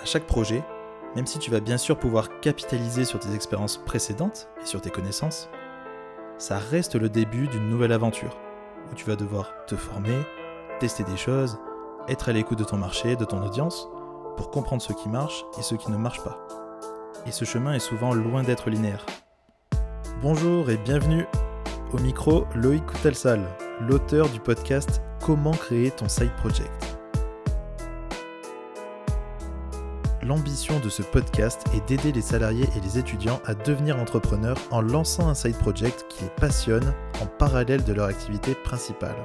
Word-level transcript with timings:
À 0.00 0.04
chaque 0.04 0.26
projet, 0.26 0.62
même 1.16 1.26
si 1.26 1.38
tu 1.38 1.50
vas 1.50 1.60
bien 1.60 1.76
sûr 1.76 1.98
pouvoir 1.98 2.40
capitaliser 2.40 3.04
sur 3.04 3.18
tes 3.18 3.34
expériences 3.34 3.78
précédentes 3.78 4.48
et 4.62 4.66
sur 4.66 4.80
tes 4.80 4.90
connaissances, 4.90 5.48
ça 6.38 6.58
reste 6.58 6.94
le 6.94 7.08
début 7.08 7.48
d'une 7.48 7.68
nouvelle 7.68 7.92
aventure, 7.92 8.36
où 8.90 8.94
tu 8.94 9.04
vas 9.06 9.16
devoir 9.16 9.52
te 9.66 9.74
former, 9.74 10.18
tester 10.78 11.02
des 11.02 11.16
choses, 11.16 11.58
être 12.08 12.28
à 12.28 12.32
l'écoute 12.32 12.58
de 12.58 12.64
ton 12.64 12.76
marché, 12.76 13.16
de 13.16 13.24
ton 13.24 13.42
audience, 13.44 13.88
pour 14.36 14.50
comprendre 14.50 14.82
ce 14.82 14.92
qui 14.92 15.08
marche 15.08 15.44
et 15.58 15.62
ce 15.62 15.74
qui 15.74 15.90
ne 15.90 15.96
marche 15.96 16.22
pas. 16.22 16.46
Et 17.26 17.32
ce 17.32 17.44
chemin 17.44 17.72
est 17.72 17.80
souvent 17.80 18.14
loin 18.14 18.44
d'être 18.44 18.70
linéaire. 18.70 19.04
Bonjour 20.22 20.70
et 20.70 20.76
bienvenue 20.76 21.26
au 21.92 21.98
micro 21.98 22.44
Loïc 22.54 22.86
Coutelsal, 22.86 23.44
l'auteur 23.80 24.28
du 24.28 24.38
podcast 24.38 25.02
Comment 25.20 25.50
créer 25.50 25.90
ton 25.90 26.08
side 26.08 26.34
project. 26.36 26.87
L'ambition 30.28 30.78
de 30.78 30.90
ce 30.90 31.00
podcast 31.00 31.64
est 31.74 31.88
d'aider 31.88 32.12
les 32.12 32.20
salariés 32.20 32.68
et 32.76 32.80
les 32.80 32.98
étudiants 32.98 33.40
à 33.46 33.54
devenir 33.54 33.98
entrepreneurs 33.98 34.58
en 34.70 34.82
lançant 34.82 35.26
un 35.26 35.32
side 35.32 35.56
project 35.56 36.04
qui 36.10 36.24
les 36.24 36.30
passionne 36.36 36.92
en 37.22 37.24
parallèle 37.24 37.82
de 37.82 37.94
leur 37.94 38.08
activité 38.08 38.54
principale. 38.54 39.16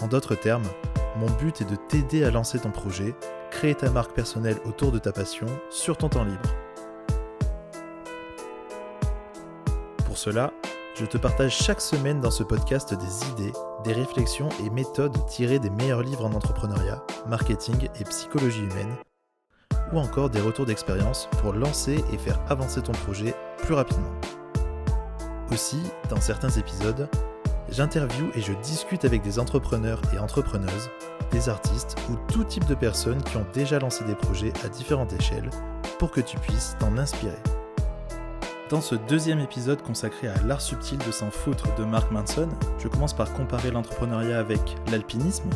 En 0.00 0.06
d'autres 0.06 0.36
termes, 0.36 0.68
mon 1.16 1.28
but 1.38 1.60
est 1.60 1.68
de 1.68 1.74
t'aider 1.74 2.22
à 2.22 2.30
lancer 2.30 2.60
ton 2.60 2.70
projet, 2.70 3.16
créer 3.50 3.74
ta 3.74 3.90
marque 3.90 4.12
personnelle 4.12 4.58
autour 4.64 4.92
de 4.92 5.00
ta 5.00 5.10
passion 5.10 5.48
sur 5.70 5.96
ton 5.96 6.08
temps 6.08 6.22
libre. 6.22 6.54
Pour 10.06 10.18
cela, 10.18 10.52
je 10.94 11.04
te 11.04 11.18
partage 11.18 11.56
chaque 11.56 11.80
semaine 11.80 12.20
dans 12.20 12.30
ce 12.30 12.44
podcast 12.44 12.94
des 12.94 13.28
idées, 13.32 13.52
des 13.82 13.92
réflexions 13.92 14.50
et 14.64 14.70
méthodes 14.70 15.26
tirées 15.26 15.58
des 15.58 15.70
meilleurs 15.70 16.02
livres 16.02 16.26
en 16.26 16.32
entrepreneuriat, 16.32 17.02
marketing 17.26 17.88
et 17.98 18.04
psychologie 18.04 18.62
humaine 18.62 18.94
ou 19.92 19.98
encore 19.98 20.30
des 20.30 20.40
retours 20.40 20.66
d'expérience 20.66 21.28
pour 21.40 21.52
lancer 21.52 22.04
et 22.12 22.18
faire 22.18 22.40
avancer 22.48 22.82
ton 22.82 22.92
projet 22.92 23.34
plus 23.58 23.74
rapidement. 23.74 24.12
Aussi, 25.52 25.80
dans 26.10 26.20
certains 26.20 26.50
épisodes, 26.50 27.08
j'interviewe 27.70 28.30
et 28.34 28.40
je 28.40 28.52
discute 28.54 29.04
avec 29.04 29.22
des 29.22 29.38
entrepreneurs 29.38 30.02
et 30.14 30.18
entrepreneuses, 30.18 30.90
des 31.30 31.48
artistes 31.48 31.96
ou 32.10 32.16
tout 32.32 32.44
type 32.44 32.66
de 32.66 32.74
personnes 32.74 33.22
qui 33.22 33.36
ont 33.36 33.46
déjà 33.52 33.78
lancé 33.78 34.04
des 34.04 34.14
projets 34.14 34.52
à 34.64 34.68
différentes 34.68 35.12
échelles 35.12 35.50
pour 35.98 36.10
que 36.10 36.20
tu 36.20 36.38
puisses 36.38 36.76
t'en 36.78 36.96
inspirer. 36.96 37.38
Dans 38.70 38.82
ce 38.82 38.94
deuxième 38.94 39.40
épisode 39.40 39.80
consacré 39.80 40.28
à 40.28 40.34
l'art 40.42 40.60
subtil 40.60 40.98
de 40.98 41.10
s'en 41.10 41.30
foutre 41.30 41.74
de 41.76 41.84
Mark 41.84 42.10
Manson, 42.10 42.48
je 42.78 42.88
commence 42.88 43.14
par 43.14 43.32
comparer 43.32 43.70
l'entrepreneuriat 43.70 44.38
avec 44.38 44.60
l'alpinisme, 44.90 45.48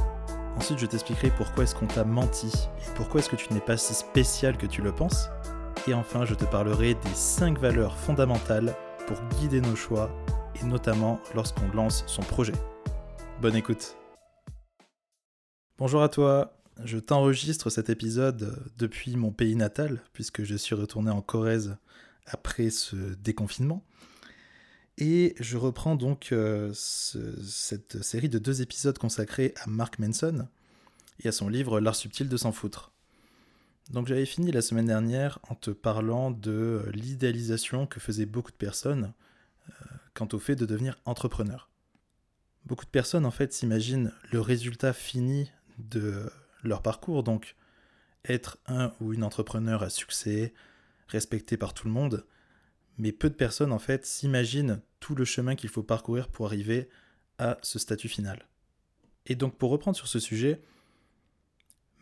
Ensuite, 0.56 0.78
je 0.78 0.86
t'expliquerai 0.86 1.30
pourquoi 1.30 1.64
est-ce 1.64 1.74
qu'on 1.74 1.86
t'a 1.86 2.04
menti 2.04 2.68
et 2.78 2.94
pourquoi 2.94 3.20
est-ce 3.20 3.30
que 3.30 3.36
tu 3.36 3.52
n'es 3.52 3.60
pas 3.60 3.76
si 3.76 3.94
spécial 3.94 4.56
que 4.56 4.66
tu 4.66 4.82
le 4.82 4.92
penses. 4.92 5.28
Et 5.88 5.94
enfin, 5.94 6.24
je 6.24 6.34
te 6.34 6.44
parlerai 6.44 6.94
des 6.94 7.14
5 7.14 7.58
valeurs 7.58 7.96
fondamentales 7.96 8.74
pour 9.06 9.20
guider 9.38 9.60
nos 9.60 9.74
choix 9.74 10.10
et 10.60 10.64
notamment 10.64 11.18
lorsqu'on 11.34 11.68
lance 11.74 12.04
son 12.06 12.22
projet. 12.22 12.52
Bonne 13.40 13.56
écoute. 13.56 13.96
Bonjour 15.78 16.02
à 16.02 16.08
toi. 16.08 16.54
Je 16.84 16.98
t'enregistre 16.98 17.70
cet 17.70 17.90
épisode 17.90 18.70
depuis 18.78 19.16
mon 19.16 19.32
pays 19.32 19.56
natal 19.56 20.02
puisque 20.12 20.44
je 20.44 20.54
suis 20.54 20.74
retourné 20.74 21.10
en 21.10 21.22
Corrèze 21.22 21.76
après 22.26 22.70
ce 22.70 22.96
déconfinement. 23.14 23.82
Et 24.98 25.34
je 25.40 25.56
reprends 25.56 25.96
donc 25.96 26.30
euh, 26.32 26.72
cette 26.74 28.02
série 28.02 28.28
de 28.28 28.38
deux 28.38 28.62
épisodes 28.62 28.98
consacrés 28.98 29.54
à 29.62 29.66
Mark 29.66 29.98
Manson 29.98 30.48
et 31.20 31.28
à 31.28 31.32
son 31.32 31.48
livre 31.48 31.80
L'art 31.80 31.96
subtil 31.96 32.28
de 32.28 32.36
s'en 32.36 32.52
foutre. 32.52 32.92
Donc 33.90 34.06
j'avais 34.06 34.26
fini 34.26 34.52
la 34.52 34.62
semaine 34.62 34.86
dernière 34.86 35.38
en 35.48 35.54
te 35.54 35.70
parlant 35.70 36.30
de 36.30 36.84
l'idéalisation 36.92 37.86
que 37.86 38.00
faisaient 38.00 38.26
beaucoup 38.26 38.52
de 38.52 38.56
personnes 38.56 39.12
euh, 39.68 39.72
quant 40.14 40.28
au 40.32 40.38
fait 40.38 40.56
de 40.56 40.66
devenir 40.66 40.98
entrepreneur. 41.04 41.68
Beaucoup 42.64 42.84
de 42.84 42.90
personnes 42.90 43.26
en 43.26 43.30
fait 43.30 43.52
s'imaginent 43.52 44.12
le 44.30 44.40
résultat 44.40 44.92
fini 44.92 45.50
de 45.78 46.30
leur 46.62 46.82
parcours, 46.82 47.22
donc 47.22 47.56
être 48.24 48.58
un 48.66 48.92
ou 49.00 49.12
une 49.12 49.24
entrepreneur 49.24 49.82
à 49.82 49.90
succès, 49.90 50.54
respecté 51.08 51.56
par 51.56 51.74
tout 51.74 51.86
le 51.86 51.92
monde, 51.92 52.24
mais 52.98 53.12
peu 53.12 53.30
de 53.30 53.34
personnes 53.34 53.72
en 53.72 53.78
fait 53.78 54.06
s'imaginent 54.06 54.80
tout 55.00 55.14
le 55.14 55.24
chemin 55.24 55.54
qu'il 55.54 55.70
faut 55.70 55.82
parcourir 55.82 56.28
pour 56.28 56.46
arriver 56.46 56.88
à 57.38 57.58
ce 57.62 57.78
statut 57.78 58.08
final. 58.08 58.46
Et 59.26 59.34
donc 59.34 59.56
pour 59.56 59.70
reprendre 59.70 59.96
sur 59.96 60.08
ce 60.08 60.18
sujet, 60.18 60.60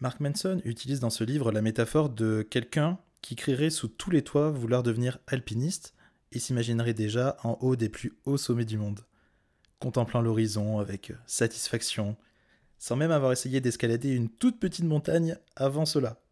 Mark 0.00 0.20
Manson 0.20 0.60
utilise 0.64 1.00
dans 1.00 1.10
ce 1.10 1.24
livre 1.24 1.52
la 1.52 1.62
métaphore 1.62 2.08
de 2.08 2.42
quelqu'un 2.42 2.98
qui 3.20 3.36
crierait 3.36 3.70
sous 3.70 3.88
tous 3.88 4.10
les 4.10 4.22
toits 4.22 4.50
vouloir 4.50 4.82
devenir 4.82 5.18
alpiniste 5.26 5.94
et 6.32 6.38
s'imaginerait 6.38 6.94
déjà 6.94 7.36
en 7.42 7.58
haut 7.60 7.76
des 7.76 7.88
plus 7.88 8.14
hauts 8.24 8.38
sommets 8.38 8.64
du 8.64 8.78
monde, 8.78 9.00
contemplant 9.78 10.22
l'horizon 10.22 10.78
avec 10.78 11.12
satisfaction, 11.26 12.16
sans 12.78 12.96
même 12.96 13.10
avoir 13.10 13.32
essayé 13.32 13.60
d'escalader 13.60 14.10
une 14.10 14.30
toute 14.30 14.58
petite 14.58 14.86
montagne 14.86 15.36
avant 15.56 15.84
cela. 15.84 16.22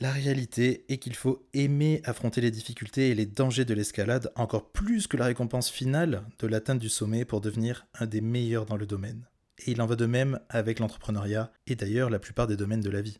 La 0.00 0.12
réalité 0.12 0.84
est 0.88 0.98
qu'il 0.98 1.16
faut 1.16 1.44
aimer 1.54 2.00
affronter 2.04 2.40
les 2.40 2.52
difficultés 2.52 3.10
et 3.10 3.16
les 3.16 3.26
dangers 3.26 3.64
de 3.64 3.74
l'escalade 3.74 4.30
encore 4.36 4.70
plus 4.70 5.08
que 5.08 5.16
la 5.16 5.24
récompense 5.24 5.70
finale 5.70 6.22
de 6.38 6.46
l'atteinte 6.46 6.78
du 6.78 6.88
sommet 6.88 7.24
pour 7.24 7.40
devenir 7.40 7.84
un 7.98 8.06
des 8.06 8.20
meilleurs 8.20 8.64
dans 8.64 8.76
le 8.76 8.86
domaine. 8.86 9.26
Et 9.66 9.72
il 9.72 9.82
en 9.82 9.86
va 9.86 9.96
de 9.96 10.06
même 10.06 10.38
avec 10.50 10.78
l'entrepreneuriat 10.78 11.52
et 11.66 11.74
d'ailleurs 11.74 12.10
la 12.10 12.20
plupart 12.20 12.46
des 12.46 12.56
domaines 12.56 12.80
de 12.80 12.90
la 12.90 13.02
vie. 13.02 13.18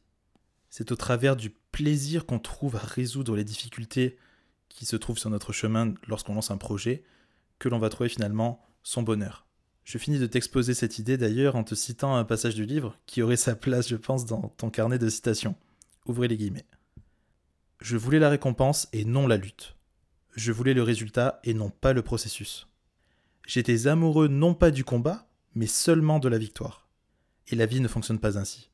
C'est 0.71 0.93
au 0.93 0.97
travers 0.97 1.35
du 1.35 1.51
plaisir 1.51 2.27
qu'on 2.27 2.39
trouve 2.39 2.77
à 2.77 2.81
résoudre 2.81 3.35
les 3.35 3.45
difficultés 3.45 4.17
qui 4.69 4.87
se 4.87 4.95
trouvent 4.95 5.19
sur 5.19 5.31
notre 5.31 5.53
chemin 5.53 5.95
lorsqu'on 6.07 6.35
lance 6.35 6.53
un 6.53 6.59
projet 6.59 7.03
que 7.59 7.69
l'on 7.69 7.81
va 7.81 7.89
trouver 7.89 8.09
finalement 8.09 8.65
son 8.85 9.03
bonheur. 9.03 9.47
Je 9.83 9.99
finis 9.99 10.21
de 10.21 10.27
t'exposer 10.27 10.75
cette 10.75 11.01
idée 11.01 11.17
d'ailleurs 11.17 11.57
en 11.57 11.65
te 11.65 11.75
citant 11.75 12.15
un 12.15 12.25
passage 12.25 12.55
du 12.55 12.67
livre 12.67 12.97
qui 13.07 13.21
aurait 13.21 13.37
sa 13.37 13.57
place 13.57 13.89
je 13.89 13.97
pense 13.97 14.27
dans 14.27 14.55
ton 14.59 14.71
carnet 14.71 14.99
de 14.99 15.09
citations. 15.09 15.57
Ouvrez 16.07 16.29
les 16.29 16.37
guillemets. 16.37 16.67
Je 17.81 17.97
voulais 17.97 18.19
la 18.19 18.29
récompense 18.29 18.89
et 18.93 19.05
non 19.05 19.27
la 19.27 19.37
lutte. 19.37 19.77
Je 20.35 20.53
voulais 20.53 20.75
le 20.75 20.83
résultat 20.83 21.41
et 21.45 21.55
non 21.55 21.71
pas 21.71 21.93
le 21.93 22.03
processus. 22.03 22.69
J'étais 23.47 23.87
amoureux 23.87 24.29
non 24.29 24.55
pas 24.55 24.71
du 24.71 24.85
combat, 24.85 25.29
mais 25.55 25.67
seulement 25.67 26.19
de 26.19 26.29
la 26.29 26.39
victoire. 26.39 26.89
Et 27.49 27.57
la 27.57 27.67
vie 27.67 27.81
ne 27.81 27.89
fonctionne 27.89 28.19
pas 28.19 28.39
ainsi. 28.39 28.71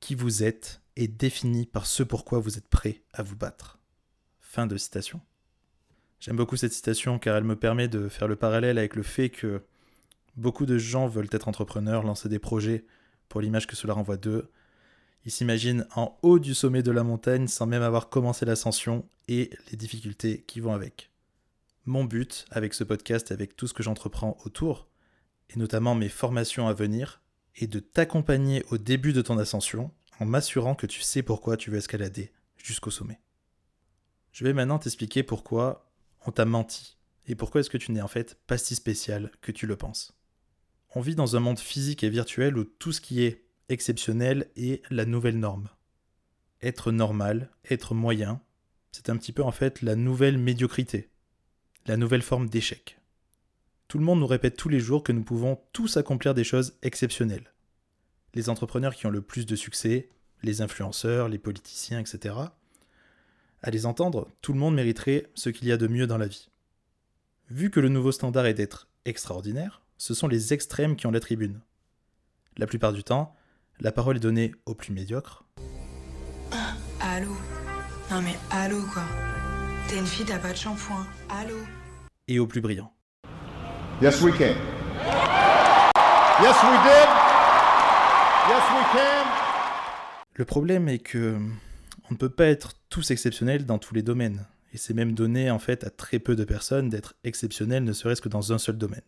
Qui 0.00 0.14
vous 0.14 0.42
êtes 0.42 0.80
est 0.96 1.08
défini 1.08 1.66
par 1.66 1.86
ce 1.86 2.02
pourquoi 2.02 2.38
vous 2.38 2.56
êtes 2.56 2.68
prêt 2.68 3.02
à 3.12 3.22
vous 3.22 3.36
battre. 3.36 3.78
Fin 4.40 4.66
de 4.66 4.76
citation. 4.76 5.20
J'aime 6.20 6.36
beaucoup 6.36 6.56
cette 6.56 6.72
citation 6.72 7.18
car 7.18 7.36
elle 7.36 7.44
me 7.44 7.56
permet 7.56 7.88
de 7.88 8.08
faire 8.08 8.26
le 8.26 8.36
parallèle 8.36 8.78
avec 8.78 8.96
le 8.96 9.02
fait 9.02 9.28
que 9.28 9.62
beaucoup 10.36 10.66
de 10.66 10.78
gens 10.78 11.06
veulent 11.06 11.28
être 11.30 11.48
entrepreneurs, 11.48 12.02
lancer 12.02 12.28
des 12.28 12.38
projets 12.38 12.84
pour 13.28 13.40
l'image 13.40 13.66
que 13.66 13.76
cela 13.76 13.92
renvoie 13.92 14.16
d'eux, 14.16 14.50
il 15.24 15.30
s'imagine 15.30 15.86
en 15.94 16.18
haut 16.22 16.38
du 16.38 16.54
sommet 16.54 16.82
de 16.82 16.90
la 16.90 17.02
montagne 17.02 17.48
sans 17.48 17.66
même 17.66 17.82
avoir 17.82 18.08
commencé 18.08 18.46
l'ascension 18.46 19.08
et 19.28 19.50
les 19.70 19.76
difficultés 19.76 20.44
qui 20.46 20.60
vont 20.60 20.72
avec. 20.72 21.10
Mon 21.84 22.04
but 22.04 22.46
avec 22.50 22.74
ce 22.74 22.84
podcast, 22.84 23.32
avec 23.32 23.56
tout 23.56 23.66
ce 23.66 23.74
que 23.74 23.82
j'entreprends 23.82 24.36
autour, 24.44 24.88
et 25.50 25.58
notamment 25.58 25.94
mes 25.94 26.08
formations 26.08 26.68
à 26.68 26.72
venir, 26.72 27.22
est 27.56 27.66
de 27.66 27.80
t'accompagner 27.80 28.64
au 28.70 28.78
début 28.78 29.12
de 29.12 29.22
ton 29.22 29.38
ascension 29.38 29.90
en 30.20 30.26
m'assurant 30.26 30.74
que 30.74 30.86
tu 30.86 31.00
sais 31.00 31.22
pourquoi 31.22 31.56
tu 31.56 31.70
veux 31.70 31.78
escalader 31.78 32.32
jusqu'au 32.56 32.90
sommet. 32.90 33.20
Je 34.32 34.44
vais 34.44 34.52
maintenant 34.52 34.78
t'expliquer 34.78 35.22
pourquoi 35.22 35.90
on 36.26 36.30
t'a 36.30 36.44
menti 36.44 36.96
et 37.26 37.34
pourquoi 37.34 37.60
est-ce 37.60 37.70
que 37.70 37.78
tu 37.78 37.92
n'es 37.92 38.00
en 38.00 38.08
fait 38.08 38.38
pas 38.46 38.58
si 38.58 38.74
spécial 38.74 39.30
que 39.40 39.52
tu 39.52 39.66
le 39.66 39.76
penses. 39.76 40.12
On 40.94 41.00
vit 41.00 41.14
dans 41.14 41.36
un 41.36 41.40
monde 41.40 41.58
physique 41.58 42.02
et 42.02 42.08
virtuel 42.08 42.56
où 42.56 42.64
tout 42.64 42.92
ce 42.92 43.00
qui 43.00 43.22
est 43.22 43.47
exceptionnel 43.68 44.50
et 44.56 44.82
la 44.90 45.04
nouvelle 45.04 45.38
norme. 45.38 45.68
Être 46.62 46.90
normal, 46.90 47.50
être 47.70 47.94
moyen, 47.94 48.40
c'est 48.92 49.10
un 49.10 49.16
petit 49.16 49.32
peu 49.32 49.42
en 49.42 49.52
fait 49.52 49.82
la 49.82 49.94
nouvelle 49.94 50.38
médiocrité, 50.38 51.08
la 51.86 51.96
nouvelle 51.96 52.22
forme 52.22 52.48
d'échec. 52.48 52.98
Tout 53.86 53.98
le 53.98 54.04
monde 54.04 54.20
nous 54.20 54.26
répète 54.26 54.56
tous 54.56 54.68
les 54.68 54.80
jours 54.80 55.02
que 55.02 55.12
nous 55.12 55.22
pouvons 55.22 55.60
tous 55.72 55.96
accomplir 55.96 56.34
des 56.34 56.44
choses 56.44 56.76
exceptionnelles. 56.82 57.52
Les 58.34 58.50
entrepreneurs 58.50 58.94
qui 58.94 59.06
ont 59.06 59.10
le 59.10 59.22
plus 59.22 59.46
de 59.46 59.56
succès, 59.56 60.10
les 60.42 60.60
influenceurs, 60.60 61.28
les 61.28 61.38
politiciens, 61.38 61.98
etc. 61.98 62.34
À 63.62 63.70
les 63.70 63.86
entendre, 63.86 64.30
tout 64.42 64.52
le 64.52 64.58
monde 64.58 64.74
mériterait 64.74 65.30
ce 65.34 65.48
qu'il 65.48 65.68
y 65.68 65.72
a 65.72 65.76
de 65.76 65.86
mieux 65.86 66.06
dans 66.06 66.18
la 66.18 66.26
vie. 66.26 66.50
Vu 67.50 67.70
que 67.70 67.80
le 67.80 67.88
nouveau 67.88 68.12
standard 68.12 68.46
est 68.46 68.54
d'être 68.54 68.88
extraordinaire, 69.04 69.82
ce 69.96 70.12
sont 70.12 70.28
les 70.28 70.52
extrêmes 70.52 70.96
qui 70.96 71.06
ont 71.06 71.10
la 71.10 71.20
tribune. 71.20 71.60
La 72.56 72.66
plupart 72.66 72.92
du 72.92 73.02
temps, 73.02 73.34
la 73.80 73.92
parole 73.92 74.16
est 74.16 74.20
donnée 74.20 74.52
au 74.66 74.74
plus 74.74 74.92
médiocre. 74.92 75.44
Ah, 76.52 76.74
allô 77.00 77.36
Non 78.10 78.20
mais 78.22 78.36
allô 78.50 78.82
quoi 78.92 79.04
T'es 79.88 79.98
une 79.98 80.06
fille, 80.06 80.26
t'as 80.26 80.38
pas 80.38 80.52
de 80.52 80.56
shampoing. 80.56 81.06
Allô 81.28 81.56
Et 82.26 82.38
au 82.38 82.46
plus 82.46 82.60
brillant. 82.60 82.92
Yes, 84.02 84.20
we 84.20 84.32
can. 84.32 84.54
Yes, 86.40 86.56
we 86.62 86.78
did. 86.84 87.08
Yes, 88.48 88.64
we 88.70 88.84
can. 88.92 89.26
Le 90.34 90.44
problème 90.44 90.88
est 90.88 90.98
que 90.98 91.36
on 92.10 92.14
ne 92.14 92.16
peut 92.16 92.28
pas 92.30 92.46
être 92.46 92.74
tous 92.88 93.10
exceptionnels 93.10 93.66
dans 93.66 93.78
tous 93.78 93.94
les 93.94 94.02
domaines, 94.02 94.46
et 94.72 94.78
c'est 94.78 94.94
même 94.94 95.12
donné 95.12 95.50
en 95.50 95.58
fait 95.58 95.84
à 95.84 95.90
très 95.90 96.18
peu 96.18 96.36
de 96.36 96.44
personnes 96.44 96.88
d'être 96.88 97.14
exceptionnels 97.24 97.84
ne 97.84 97.92
serait-ce 97.92 98.22
que 98.22 98.28
dans 98.28 98.52
un 98.52 98.58
seul 98.58 98.78
domaine. 98.78 99.02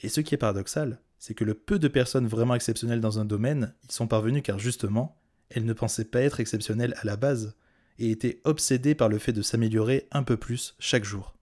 Et 0.00 0.08
ce 0.08 0.20
qui 0.20 0.34
est 0.34 0.38
paradoxal, 0.38 1.00
c'est 1.18 1.34
que 1.34 1.44
le 1.44 1.54
peu 1.54 1.78
de 1.78 1.88
personnes 1.88 2.26
vraiment 2.26 2.54
exceptionnelles 2.54 3.00
dans 3.00 3.18
un 3.18 3.24
domaine 3.24 3.74
y 3.88 3.92
sont 3.92 4.06
parvenues 4.06 4.42
car 4.42 4.58
justement, 4.58 5.16
elles 5.50 5.64
ne 5.64 5.72
pensaient 5.72 6.04
pas 6.04 6.20
être 6.20 6.40
exceptionnelles 6.40 6.94
à 7.00 7.04
la 7.04 7.16
base, 7.16 7.54
et 7.98 8.10
étaient 8.10 8.40
obsédées 8.44 8.94
par 8.94 9.08
le 9.08 9.18
fait 9.18 9.32
de 9.32 9.42
s'améliorer 9.42 10.06
un 10.12 10.22
peu 10.22 10.36
plus 10.36 10.74
chaque 10.78 11.04
jour. 11.04 11.34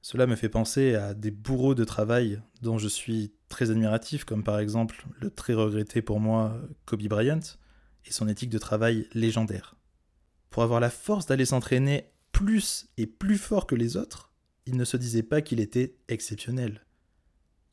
Cela 0.00 0.26
me 0.26 0.36
fait 0.36 0.48
penser 0.48 0.94
à 0.94 1.12
des 1.12 1.30
bourreaux 1.30 1.74
de 1.74 1.84
travail 1.84 2.40
dont 2.62 2.78
je 2.78 2.88
suis 2.88 3.32
très 3.48 3.70
admiratif, 3.70 4.24
comme 4.24 4.44
par 4.44 4.58
exemple 4.60 5.04
le 5.20 5.30
très 5.30 5.54
regretté 5.54 6.02
pour 6.02 6.20
moi 6.20 6.60
Kobe 6.86 7.02
Bryant 7.02 7.40
et 8.06 8.12
son 8.12 8.28
éthique 8.28 8.50
de 8.50 8.58
travail 8.58 9.08
légendaire. 9.12 9.76
Pour 10.50 10.62
avoir 10.62 10.80
la 10.80 10.90
force 10.90 11.26
d'aller 11.26 11.44
s'entraîner 11.44 12.12
plus 12.32 12.86
et 12.96 13.06
plus 13.06 13.38
fort 13.38 13.66
que 13.66 13.74
les 13.74 13.96
autres, 13.96 14.32
il 14.66 14.76
ne 14.76 14.84
se 14.84 14.96
disait 14.96 15.22
pas 15.22 15.42
qu'il 15.42 15.60
était 15.60 15.96
exceptionnel. 16.08 16.86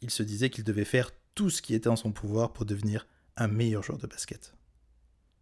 Il 0.02 0.10
se 0.10 0.24
disait 0.24 0.50
qu'il 0.50 0.64
devait 0.64 0.86
faire 0.86 1.12
tout 1.36 1.50
ce 1.50 1.62
qui 1.62 1.76
était 1.76 1.90
en 1.90 1.96
son 1.96 2.12
pouvoir 2.12 2.54
pour 2.54 2.66
devenir 2.66 3.08
un 3.38 3.48
meilleur 3.48 3.84
joueur 3.84 4.00
de 4.00 4.08
basket. 4.08 4.56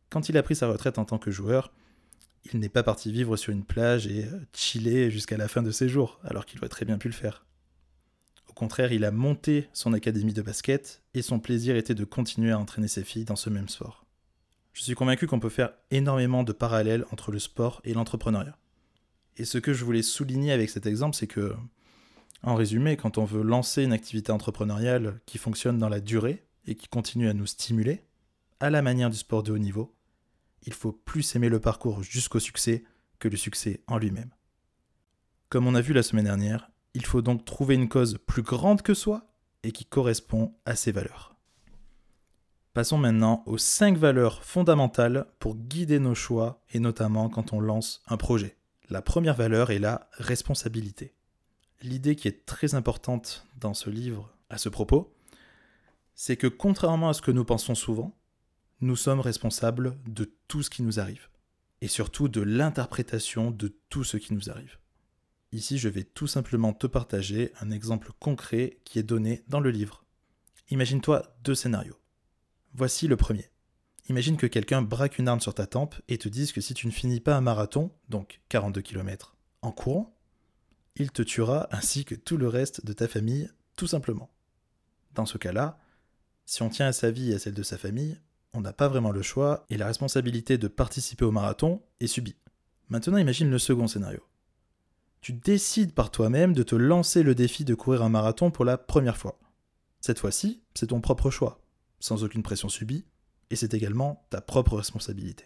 Quand 0.10 0.30
il 0.30 0.38
a 0.38 0.44
pris 0.44 0.56
sa 0.56 0.68
retraite 0.68 0.98
en 0.98 1.06
tant 1.06 1.20
que 1.20 1.32
joueur, 1.32 1.72
il 2.52 2.60
n'est 2.60 2.70
pas 2.70 2.84
parti 2.84 3.12
vivre 3.12 3.38
sur 3.38 3.54
une 3.54 3.64
plage 3.64 4.08
et 4.08 4.26
euh, 4.26 4.40
chiller 4.54 5.10
jusqu'à 5.10 5.38
la 5.38 5.48
fin 5.48 5.62
de 5.64 5.72
ses 5.72 5.88
jours, 5.88 6.20
alors 6.24 6.46
qu'il 6.46 6.60
aurait 6.60 6.70
très 6.70 6.86
bien 6.86 6.98
pu 6.98 7.08
le 7.08 7.14
faire. 7.14 7.46
Au 8.50 8.54
contraire, 8.54 8.92
il 8.92 9.06
a 9.06 9.12
monté 9.12 9.70
son 9.74 9.94
académie 9.94 10.34
de 10.34 10.42
basket 10.42 11.02
et 11.14 11.22
son 11.22 11.40
plaisir 11.40 11.76
était 11.76 11.96
de 11.96 12.06
continuer 12.06 12.52
à 12.52 12.60
entraîner 12.60 12.88
ses 12.88 13.04
filles 13.04 13.26
dans 13.26 13.36
ce 13.36 13.50
même 13.50 13.70
sport. 13.70 14.06
Je 14.74 14.84
suis 14.84 14.96
convaincu 14.96 15.28
qu'on 15.28 15.40
peut 15.40 15.50
faire 15.50 15.74
énormément 15.92 16.44
de 16.44 16.52
parallèles 16.52 17.06
entre 17.12 17.32
le 17.32 17.40
sport 17.40 17.82
et 17.84 17.94
l'entrepreneuriat. 17.94 18.58
Et 19.38 19.46
ce 19.46 19.58
que 19.58 19.74
je 19.74 19.86
voulais 19.86 20.04
souligner 20.04 20.52
avec 20.52 20.70
cet 20.70 20.86
exemple, 20.86 21.16
c'est 21.16 21.28
que, 21.28 21.56
en 22.44 22.56
résumé, 22.56 22.98
quand 22.98 23.18
on 23.18 23.26
veut 23.26 23.42
lancer 23.42 23.84
une 23.84 23.94
activité 23.94 24.32
entrepreneuriale 24.32 25.20
qui 25.26 25.38
fonctionne 25.38 25.78
dans 25.78 25.90
la 25.90 26.02
durée 26.02 26.44
et 26.66 26.76
qui 26.76 26.88
continue 26.88 27.30
à 27.30 27.34
nous 27.34 27.46
stimuler, 27.46 28.04
à 28.60 28.70
la 28.70 28.82
manière 28.82 29.10
du 29.10 29.18
sport 29.18 29.44
de 29.44 29.52
haut 29.52 29.58
niveau, 29.58 29.96
il 30.64 30.74
faut 30.74 30.92
plus 30.92 31.36
aimer 31.36 31.50
le 31.50 31.60
parcours 31.60 32.04
jusqu'au 32.04 32.40
succès 32.40 32.84
que 33.20 33.28
le 33.28 33.38
succès 33.38 33.82
en 33.88 33.98
lui-même. 33.98 34.32
Comme 35.50 35.68
on 35.68 35.76
a 35.76 35.82
vu 35.82 35.94
la 35.94 36.04
semaine 36.04 36.26
dernière, 36.26 36.70
il 36.94 37.06
faut 37.06 37.22
donc 37.22 37.46
trouver 37.46 37.76
une 37.76 37.90
cause 37.90 38.18
plus 38.26 38.44
grande 38.44 38.82
que 38.82 38.94
soi 38.94 39.34
et 39.64 39.72
qui 39.72 39.86
correspond 39.86 40.54
à 40.66 40.76
ses 40.76 40.92
valeurs. 40.92 41.36
Passons 42.74 42.98
maintenant 42.98 43.44
aux 43.46 43.58
5 43.58 43.98
valeurs 43.98 44.44
fondamentales 44.44 45.28
pour 45.40 45.56
guider 45.56 46.00
nos 46.00 46.16
choix 46.16 46.64
et 46.74 46.80
notamment 46.80 47.30
quand 47.30 47.54
on 47.54 47.60
lance 47.60 48.02
un 48.08 48.18
projet. 48.18 48.58
La 48.90 49.02
première 49.02 49.36
valeur 49.36 49.70
est 49.70 49.80
la 49.80 50.10
responsabilité. 50.14 51.14
L'idée 51.84 52.16
qui 52.16 52.30
est 52.30 52.46
très 52.46 52.76
importante 52.76 53.46
dans 53.60 53.74
ce 53.74 53.90
livre 53.90 54.34
à 54.50 54.58
ce 54.58 54.70
propos, 54.70 55.14
c'est 56.16 56.38
que 56.38 56.48
contrairement 56.48 57.10
à 57.10 57.14
ce 57.14 57.22
que 57.22 57.32
nous 57.32 57.44
pensons 57.44 57.76
souvent, 57.76 58.18
nous 58.80 58.96
sommes 58.96 59.20
responsables 59.20 59.98
de 60.08 60.32
tout 60.48 60.64
ce 60.64 60.70
qui 60.70 60.82
nous 60.82 61.02
arrive, 61.02 61.28
et 61.82 61.90
surtout 61.90 62.30
de 62.30 62.40
l'interprétation 62.40 63.52
de 63.52 63.76
tout 63.90 64.06
ce 64.06 64.16
qui 64.16 64.34
nous 64.34 64.50
arrive. 64.50 64.78
Ici, 65.52 65.78
je 65.78 65.90
vais 65.90 66.06
tout 66.06 66.26
simplement 66.26 66.72
te 66.72 66.88
partager 66.88 67.52
un 67.60 67.70
exemple 67.70 68.12
concret 68.18 68.80
qui 68.86 68.98
est 68.98 69.04
donné 69.04 69.44
dans 69.50 69.60
le 69.60 69.70
livre. 69.70 70.06
Imagine-toi 70.70 71.36
deux 71.44 71.54
scénarios. 71.54 72.00
Voici 72.74 73.10
le 73.10 73.18
premier. 73.18 73.50
Imagine 74.08 74.38
que 74.38 74.48
quelqu'un 74.48 74.82
braque 74.82 75.20
une 75.20 75.28
arme 75.28 75.42
sur 75.42 75.54
ta 75.54 75.68
tempe 75.68 75.96
et 76.08 76.18
te 76.18 76.30
dise 76.30 76.54
que 76.54 76.62
si 76.62 76.74
tu 76.74 76.88
ne 76.88 76.94
finis 76.94 77.20
pas 77.20 77.36
un 77.36 77.42
marathon, 77.42 77.92
donc 78.08 78.40
42 78.48 78.82
km, 78.82 79.36
en 79.62 79.72
courant, 79.74 80.16
il 80.96 81.12
te 81.12 81.22
tuera 81.22 81.68
ainsi 81.72 82.06
que 82.06 82.16
tout 82.16 82.38
le 82.38 82.48
reste 82.48 82.86
de 82.86 82.94
ta 82.94 83.08
famille, 83.08 83.50
tout 83.76 83.88
simplement. 83.88 84.30
Dans 85.16 85.26
ce 85.26 85.38
cas-là, 85.38 85.80
si 86.46 86.62
on 86.62 86.70
tient 86.70 86.88
à 86.88 86.94
sa 86.94 87.12
vie 87.12 87.32
et 87.32 87.36
à 87.36 87.40
celle 87.40 87.54
de 87.54 87.64
sa 87.64 87.78
famille, 87.78 88.20
on 88.54 88.62
n'a 88.62 88.74
pas 88.74 88.88
vraiment 88.88 89.12
le 89.12 89.22
choix 89.22 89.66
et 89.70 89.78
la 89.78 89.88
responsabilité 89.88 90.58
de 90.58 90.68
participer 90.68 91.26
au 91.26 91.32
marathon 91.32 91.82
est 92.00 92.08
subie. 92.08 92.36
Maintenant 92.90 93.18
imagine 93.18 93.50
le 93.50 93.60
second 93.60 93.88
scénario. 93.88 94.22
Tu 95.22 95.34
décides 95.34 95.94
par 95.94 96.12
toi-même 96.12 96.54
de 96.54 96.64
te 96.64 96.76
lancer 96.76 97.24
le 97.24 97.34
défi 97.34 97.64
de 97.64 97.76
courir 97.76 98.04
un 98.04 98.10
marathon 98.10 98.52
pour 98.52 98.66
la 98.66 98.78
première 98.78 99.18
fois. 99.18 99.40
Cette 100.02 100.20
fois-ci, 100.20 100.62
c'est 100.76 100.88
ton 100.88 101.00
propre 101.00 101.32
choix, 101.32 101.62
sans 102.00 102.24
aucune 102.26 102.44
pression 102.44 102.68
subie, 102.68 103.06
et 103.50 103.56
c'est 103.56 103.74
également 103.74 104.28
ta 104.30 104.42
propre 104.42 104.76
responsabilité. 104.76 105.46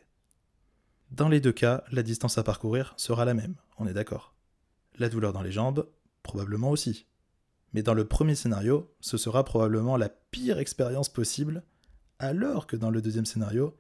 Dans 1.12 1.30
les 1.30 1.40
deux 1.40 1.52
cas, 1.52 1.84
la 1.92 2.04
distance 2.04 2.38
à 2.38 2.44
parcourir 2.44 2.96
sera 2.98 3.24
la 3.24 3.36
même, 3.36 3.56
on 3.78 3.86
est 3.88 3.94
d'accord. 3.94 4.34
La 4.98 5.10
douleur 5.10 5.34
dans 5.34 5.42
les 5.42 5.52
jambes, 5.52 5.88
probablement 6.24 6.72
aussi. 6.72 7.06
Mais 7.74 7.84
dans 7.84 7.94
le 7.94 8.06
premier 8.06 8.36
scénario, 8.36 8.94
ce 9.00 9.18
sera 9.18 9.44
probablement 9.44 9.98
la 9.98 10.10
pire 10.10 10.60
expérience 10.60 11.10
possible 11.10 11.64
alors 12.20 12.68
que 12.68 12.76
dans 12.76 12.90
le 12.90 13.02
deuxième 13.02 13.26
scénario, 13.26 13.78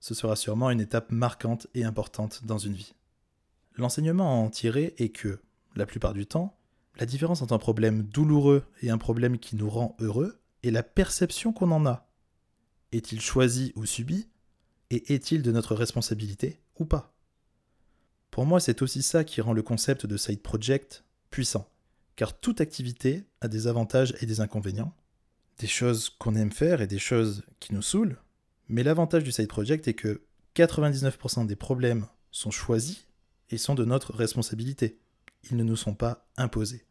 ce 0.00 0.14
sera 0.14 0.36
sûrement 0.36 0.70
une 0.70 0.80
étape 0.80 1.10
marquante 1.10 1.66
et 1.74 1.84
importante 1.84 2.44
dans 2.44 2.58
une 2.58 2.74
vie. 2.74 2.94
L'enseignement 3.76 4.30
à 4.30 4.36
en 4.36 4.50
tirer 4.50 4.94
est 4.98 5.08
que, 5.08 5.40
la 5.74 5.86
plupart 5.86 6.12
du 6.12 6.26
temps, 6.26 6.58
la 6.98 7.06
différence 7.06 7.42
entre 7.42 7.54
un 7.54 7.58
problème 7.58 8.02
douloureux 8.02 8.64
et 8.82 8.90
un 8.90 8.98
problème 8.98 9.38
qui 9.38 9.56
nous 9.56 9.70
rend 9.70 9.96
heureux 10.00 10.40
est 10.62 10.70
la 10.70 10.82
perception 10.82 11.52
qu'on 11.52 11.70
en 11.70 11.86
a. 11.86 12.08
Est-il 12.92 13.20
choisi 13.20 13.72
ou 13.76 13.86
subi 13.86 14.28
Et 14.90 15.14
est-il 15.14 15.42
de 15.42 15.52
notre 15.52 15.74
responsabilité 15.74 16.60
ou 16.78 16.84
pas? 16.84 17.17
Pour 18.30 18.46
moi, 18.46 18.60
c'est 18.60 18.82
aussi 18.82 19.02
ça 19.02 19.24
qui 19.24 19.40
rend 19.40 19.52
le 19.52 19.62
concept 19.62 20.06
de 20.06 20.16
side 20.16 20.42
project 20.42 21.04
puissant, 21.30 21.68
car 22.16 22.38
toute 22.38 22.60
activité 22.60 23.24
a 23.40 23.48
des 23.48 23.66
avantages 23.66 24.14
et 24.20 24.26
des 24.26 24.40
inconvénients, 24.40 24.94
des 25.58 25.66
choses 25.66 26.10
qu'on 26.10 26.34
aime 26.34 26.52
faire 26.52 26.80
et 26.80 26.86
des 26.86 26.98
choses 26.98 27.44
qui 27.60 27.74
nous 27.74 27.82
saoulent. 27.82 28.16
Mais 28.68 28.82
l'avantage 28.82 29.24
du 29.24 29.32
side 29.32 29.48
project 29.48 29.88
est 29.88 29.94
que 29.94 30.22
99% 30.54 31.46
des 31.46 31.56
problèmes 31.56 32.06
sont 32.30 32.50
choisis 32.50 33.06
et 33.50 33.58
sont 33.58 33.74
de 33.74 33.84
notre 33.84 34.14
responsabilité. 34.14 34.98
Ils 35.50 35.56
ne 35.56 35.64
nous 35.64 35.76
sont 35.76 35.94
pas 35.94 36.26
imposés. 36.36 36.84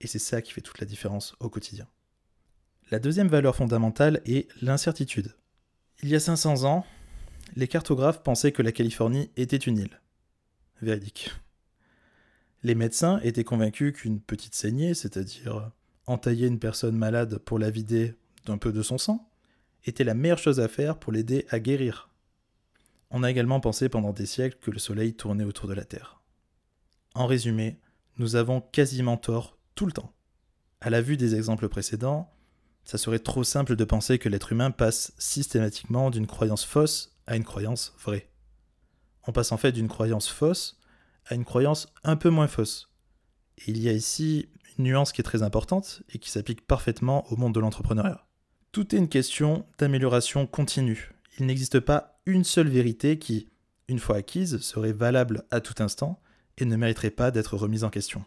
Et 0.00 0.06
c'est 0.06 0.18
ça 0.18 0.42
qui 0.42 0.52
fait 0.52 0.60
toute 0.60 0.80
la 0.80 0.86
différence 0.86 1.34
au 1.40 1.48
quotidien. 1.48 1.86
La 2.90 2.98
deuxième 2.98 3.28
valeur 3.28 3.56
fondamentale 3.56 4.20
est 4.26 4.48
l'incertitude. 4.60 5.34
Il 6.02 6.10
y 6.10 6.14
a 6.14 6.20
500 6.20 6.64
ans, 6.64 6.84
les 7.56 7.68
cartographes 7.68 8.22
pensaient 8.22 8.52
que 8.52 8.62
la 8.62 8.72
Californie 8.72 9.30
était 9.36 9.56
une 9.56 9.78
île. 9.78 10.00
Véridique. 10.82 11.30
Les 12.62 12.74
médecins 12.74 13.20
étaient 13.20 13.44
convaincus 13.44 13.92
qu'une 13.92 14.20
petite 14.20 14.54
saignée, 14.54 14.94
c'est-à-dire 14.94 15.70
entailler 16.06 16.46
une 16.46 16.58
personne 16.58 16.96
malade 16.96 17.38
pour 17.38 17.58
la 17.58 17.70
vider 17.70 18.14
d'un 18.46 18.58
peu 18.58 18.72
de 18.72 18.82
son 18.82 18.98
sang 18.98 19.28
était 19.84 20.04
la 20.04 20.14
meilleure 20.14 20.38
chose 20.38 20.60
à 20.60 20.68
faire 20.68 20.98
pour 20.98 21.12
l'aider 21.12 21.46
à 21.50 21.60
guérir. 21.60 22.10
On 23.10 23.22
a 23.22 23.30
également 23.30 23.60
pensé 23.60 23.88
pendant 23.88 24.12
des 24.12 24.26
siècles 24.26 24.58
que 24.60 24.70
le 24.70 24.78
Soleil 24.78 25.14
tournait 25.14 25.44
autour 25.44 25.68
de 25.68 25.74
la 25.74 25.84
Terre. 25.84 26.20
En 27.14 27.26
résumé, 27.26 27.78
nous 28.16 28.36
avons 28.36 28.60
quasiment 28.60 29.16
tort 29.16 29.58
tout 29.74 29.86
le 29.86 29.92
temps. 29.92 30.12
À 30.80 30.90
la 30.90 31.00
vue 31.00 31.16
des 31.16 31.34
exemples 31.34 31.68
précédents, 31.68 32.32
ça 32.84 32.98
serait 32.98 33.18
trop 33.18 33.44
simple 33.44 33.76
de 33.76 33.84
penser 33.84 34.18
que 34.18 34.28
l'être 34.28 34.52
humain 34.52 34.70
passe 34.70 35.12
systématiquement 35.18 36.10
d'une 36.10 36.26
croyance 36.26 36.64
fausse 36.64 37.16
à 37.26 37.36
une 37.36 37.44
croyance 37.44 37.94
vraie. 37.98 38.28
On 39.26 39.32
passe 39.32 39.52
en 39.52 39.56
fait 39.56 39.72
d'une 39.72 39.88
croyance 39.88 40.28
fausse 40.28 40.78
à 41.26 41.34
une 41.34 41.44
croyance 41.44 41.88
un 42.02 42.16
peu 42.16 42.30
moins 42.30 42.48
fausse. 42.48 42.90
Et 43.58 43.70
il 43.70 43.78
y 43.78 43.88
a 43.88 43.92
ici 43.92 44.48
une 44.76 44.84
nuance 44.84 45.12
qui 45.12 45.20
est 45.20 45.24
très 45.24 45.42
importante 45.42 46.02
et 46.12 46.18
qui 46.18 46.30
s'applique 46.30 46.66
parfaitement 46.66 47.30
au 47.32 47.36
monde 47.36 47.54
de 47.54 47.60
l'entrepreneuriat. 47.60 48.26
Tout 48.72 48.94
est 48.94 48.98
une 48.98 49.08
question 49.08 49.64
d'amélioration 49.78 50.46
continue. 50.46 51.12
Il 51.38 51.46
n'existe 51.46 51.80
pas 51.80 52.20
une 52.26 52.44
seule 52.44 52.68
vérité 52.68 53.18
qui, 53.18 53.48
une 53.88 53.98
fois 53.98 54.16
acquise, 54.16 54.58
serait 54.58 54.92
valable 54.92 55.44
à 55.50 55.60
tout 55.60 55.82
instant 55.82 56.20
et 56.58 56.64
ne 56.64 56.76
mériterait 56.76 57.10
pas 57.10 57.30
d'être 57.30 57.56
remise 57.56 57.84
en 57.84 57.90
question. 57.90 58.24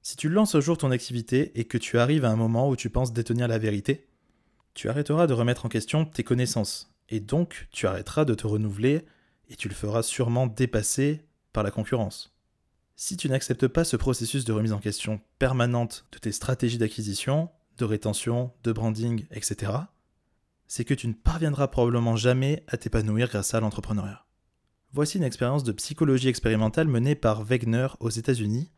Si 0.00 0.16
tu 0.16 0.28
lances 0.28 0.54
un 0.54 0.60
jour 0.60 0.78
ton 0.78 0.90
activité 0.90 1.52
et 1.58 1.64
que 1.64 1.78
tu 1.78 1.98
arrives 1.98 2.24
à 2.24 2.30
un 2.30 2.36
moment 2.36 2.68
où 2.68 2.76
tu 2.76 2.90
penses 2.90 3.12
détenir 3.12 3.46
la 3.46 3.58
vérité, 3.58 4.08
tu 4.74 4.88
arrêteras 4.88 5.26
de 5.26 5.32
remettre 5.32 5.66
en 5.66 5.68
question 5.68 6.04
tes 6.04 6.24
connaissances, 6.24 6.92
et 7.08 7.20
donc 7.20 7.68
tu 7.70 7.86
arrêteras 7.86 8.24
de 8.24 8.34
te 8.34 8.46
renouveler 8.46 9.04
et 9.52 9.56
tu 9.56 9.68
le 9.68 9.74
feras 9.74 10.02
sûrement 10.02 10.46
dépasser 10.46 11.26
par 11.52 11.62
la 11.62 11.70
concurrence. 11.70 12.34
Si 12.96 13.18
tu 13.18 13.28
n'acceptes 13.28 13.68
pas 13.68 13.84
ce 13.84 13.96
processus 13.96 14.46
de 14.46 14.52
remise 14.52 14.72
en 14.72 14.78
question 14.78 15.20
permanente 15.38 16.06
de 16.12 16.18
tes 16.18 16.32
stratégies 16.32 16.78
d'acquisition, 16.78 17.50
de 17.76 17.84
rétention, 17.84 18.52
de 18.64 18.72
branding, 18.72 19.26
etc., 19.30 19.72
c'est 20.68 20.86
que 20.86 20.94
tu 20.94 21.06
ne 21.06 21.12
parviendras 21.12 21.68
probablement 21.68 22.16
jamais 22.16 22.64
à 22.66 22.78
t'épanouir 22.78 23.28
grâce 23.28 23.52
à 23.52 23.60
l'entrepreneuriat. 23.60 24.24
Voici 24.94 25.18
une 25.18 25.24
expérience 25.24 25.64
de 25.64 25.72
psychologie 25.72 26.28
expérimentale 26.28 26.88
menée 26.88 27.14
par 27.14 27.44
Wegner 27.44 27.88
aux 28.00 28.10
États-Unis 28.10 28.70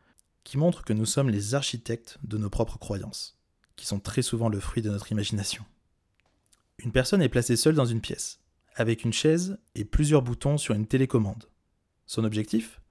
qui 0.43 0.57
montre 0.57 0.83
que 0.83 0.93
nous 0.93 1.05
sommes 1.05 1.29
les 1.29 1.55
architectes 1.55 2.17
de 2.23 2.37
nos 2.37 2.49
propres 2.49 2.77
croyances, 2.77 3.39
qui 3.77 3.85
sont 3.85 3.99
très 3.99 4.21
souvent 4.21 4.49
le 4.49 4.59
fruit 4.59 4.83
de 4.83 4.89
notre 4.89 5.11
imagination. 5.11 5.63
Une 6.79 6.91
personne 6.91 7.21
est 7.21 7.29
placée 7.29 7.55
seule 7.55 7.75
dans 7.75 7.85
une 7.85 8.01
pièce. 8.01 8.39
Avec 8.75 9.03
une 9.03 9.13
chaise 9.13 9.57
et 9.73 9.85
plusieurs 9.85 10.21
boutons 10.21 10.57
sur 10.57 10.75
une 10.75 10.85
télécommande. 10.85 11.45
Son 12.05 12.23
objectif? 12.23 12.81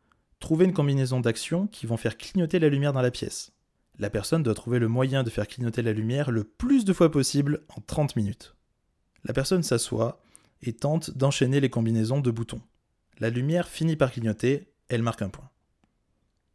Trouver 0.41 0.65
une 0.65 0.73
combinaison 0.73 1.21
d'actions 1.21 1.67
qui 1.67 1.87
vont 1.87 1.97
faire 1.97 2.17
clignoter 2.17 2.59
la 2.59 2.69
lumière 2.69 2.93
dans 2.93 3.03
la 3.03 3.11
pièce. 3.11 3.53
La 3.99 4.11
personne 4.11 4.43
doit 4.43 4.55
trouver 4.55 4.79
le 4.79 4.89
moyen 4.89 5.23
de 5.23 5.31
faire 5.31 5.47
clignoter 5.47 5.83
la 5.83 5.93
lumière 5.93 6.31
le 6.31 6.45
plus 6.45 6.85
de 6.85 6.93
fois 6.93 7.11
possible 7.11 7.63
en 7.69 7.81
30 7.81 8.17
minutes. 8.17 8.57
La 9.25 9.33
personne 9.33 9.63
s'assoit 9.63 10.21
et 10.63 10.73
tente 10.73 11.17
d'enchaîner 11.17 11.61
les 11.61 11.71
combinaisons 11.71 12.21
de 12.21 12.31
boutons. 12.31 12.61
La 13.21 13.31
lumière 13.31 13.69
finit 13.69 13.97
par 13.97 14.11
clignoter, 14.11 14.73
elle 14.89 15.03
marque 15.03 15.23
un 15.23 15.29
point. 15.29 15.51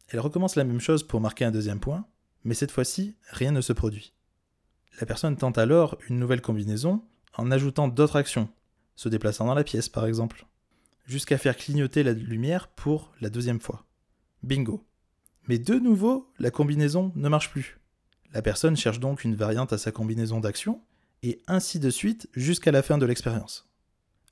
Elle 0.08 0.20
recommence 0.20 0.56
la 0.56 0.64
même 0.64 0.80
chose 0.80 1.04
pour 1.04 1.20
marquer 1.20 1.44
un 1.44 1.50
deuxième 1.50 1.80
point, 1.80 2.04
mais 2.44 2.54
cette 2.54 2.72
fois-ci, 2.72 3.16
rien 3.30 3.52
ne 3.52 3.60
se 3.60 3.72
produit. 3.72 4.12
La 5.00 5.06
personne 5.06 5.36
tente 5.36 5.56
alors 5.56 5.96
une 6.08 6.18
nouvelle 6.18 6.42
combinaison 6.42 7.02
en 7.36 7.50
ajoutant 7.50 7.88
d'autres 7.88 8.16
actions, 8.16 8.50
se 9.00 9.08
déplaçant 9.08 9.46
dans 9.46 9.54
la 9.54 9.64
pièce 9.64 9.88
par 9.88 10.04
exemple, 10.04 10.44
jusqu'à 11.06 11.38
faire 11.38 11.56
clignoter 11.56 12.02
la 12.02 12.12
lumière 12.12 12.68
pour 12.68 13.12
la 13.22 13.30
deuxième 13.30 13.58
fois. 13.58 13.86
Bingo. 14.42 14.86
Mais 15.48 15.58
de 15.58 15.76
nouveau, 15.76 16.30
la 16.38 16.50
combinaison 16.50 17.10
ne 17.16 17.28
marche 17.30 17.50
plus. 17.50 17.80
La 18.34 18.42
personne 18.42 18.76
cherche 18.76 19.00
donc 19.00 19.24
une 19.24 19.36
variante 19.36 19.72
à 19.72 19.78
sa 19.78 19.90
combinaison 19.90 20.38
d'actions, 20.38 20.82
et 21.22 21.40
ainsi 21.46 21.80
de 21.80 21.88
suite 21.88 22.28
jusqu'à 22.34 22.72
la 22.72 22.82
fin 22.82 22.98
de 22.98 23.06
l'expérience. 23.06 23.70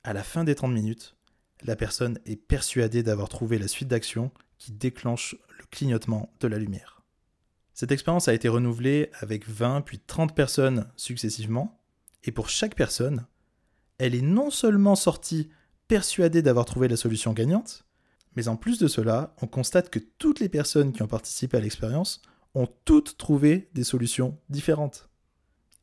À 0.03 0.13
la 0.13 0.21
fin 0.21 0.43
des 0.43 0.53
30 0.53 0.71
minutes, 0.71 1.15
la 1.63 1.75
personne 1.75 2.19
est 2.27 2.35
persuadée 2.35 3.01
d'avoir 3.01 3.27
trouvé 3.27 3.57
la 3.57 3.67
suite 3.67 3.87
d'actions 3.87 4.29
qui 4.59 4.71
déclenche 4.71 5.35
le 5.57 5.65
clignotement 5.71 6.31
de 6.41 6.47
la 6.47 6.59
lumière. 6.59 7.01
Cette 7.73 7.91
expérience 7.91 8.27
a 8.27 8.35
été 8.35 8.47
renouvelée 8.47 9.09
avec 9.15 9.49
20 9.49 9.81
puis 9.81 9.97
30 9.97 10.35
personnes 10.35 10.87
successivement, 10.95 11.81
et 12.23 12.31
pour 12.31 12.49
chaque 12.49 12.75
personne, 12.75 13.25
elle 13.99 14.15
est 14.15 14.21
non 14.21 14.49
seulement 14.49 14.95
sortie 14.95 15.49
persuadée 15.87 16.41
d'avoir 16.41 16.65
trouvé 16.65 16.87
la 16.87 16.97
solution 16.97 17.33
gagnante, 17.33 17.85
mais 18.35 18.47
en 18.47 18.55
plus 18.55 18.79
de 18.79 18.87
cela, 18.87 19.35
on 19.41 19.47
constate 19.47 19.89
que 19.89 19.99
toutes 19.99 20.39
les 20.39 20.49
personnes 20.49 20.93
qui 20.93 21.01
ont 21.01 21.07
participé 21.07 21.57
à 21.57 21.59
l'expérience 21.59 22.21
ont 22.55 22.67
toutes 22.85 23.17
trouvé 23.17 23.69
des 23.73 23.83
solutions 23.83 24.37
différentes. 24.49 25.09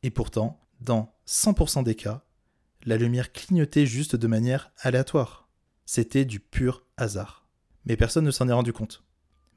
Et 0.03 0.11
pourtant, 0.11 0.59
dans 0.81 1.13
100% 1.27 1.83
des 1.83 1.95
cas, 1.95 2.23
la 2.85 2.97
lumière 2.97 3.31
clignotait 3.31 3.85
juste 3.85 4.15
de 4.15 4.27
manière 4.27 4.71
aléatoire. 4.79 5.49
C'était 5.85 6.25
du 6.25 6.39
pur 6.39 6.85
hasard. 6.97 7.47
Mais 7.85 7.97
personne 7.97 8.25
ne 8.25 8.31
s'en 8.31 8.49
est 8.49 8.53
rendu 8.53 8.73
compte. 8.73 9.03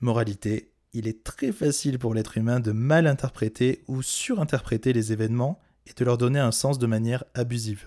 Moralité, 0.01 0.73
il 0.93 1.07
est 1.07 1.23
très 1.23 1.53
facile 1.53 1.99
pour 1.99 2.15
l'être 2.15 2.39
humain 2.39 2.61
de 2.61 2.73
mal 2.73 3.07
interpréter 3.07 3.85
ou 3.87 4.03
surinterpréter 4.03 4.93
les 4.93 5.13
événements 5.13 5.61
et 5.87 5.93
de 5.93 6.05
leur 6.05 6.19
donner 6.19 6.41
un 6.41 6.53
sens 6.53 6.79
de 6.79 6.87
manière 6.87 7.25
abusive. 7.35 7.87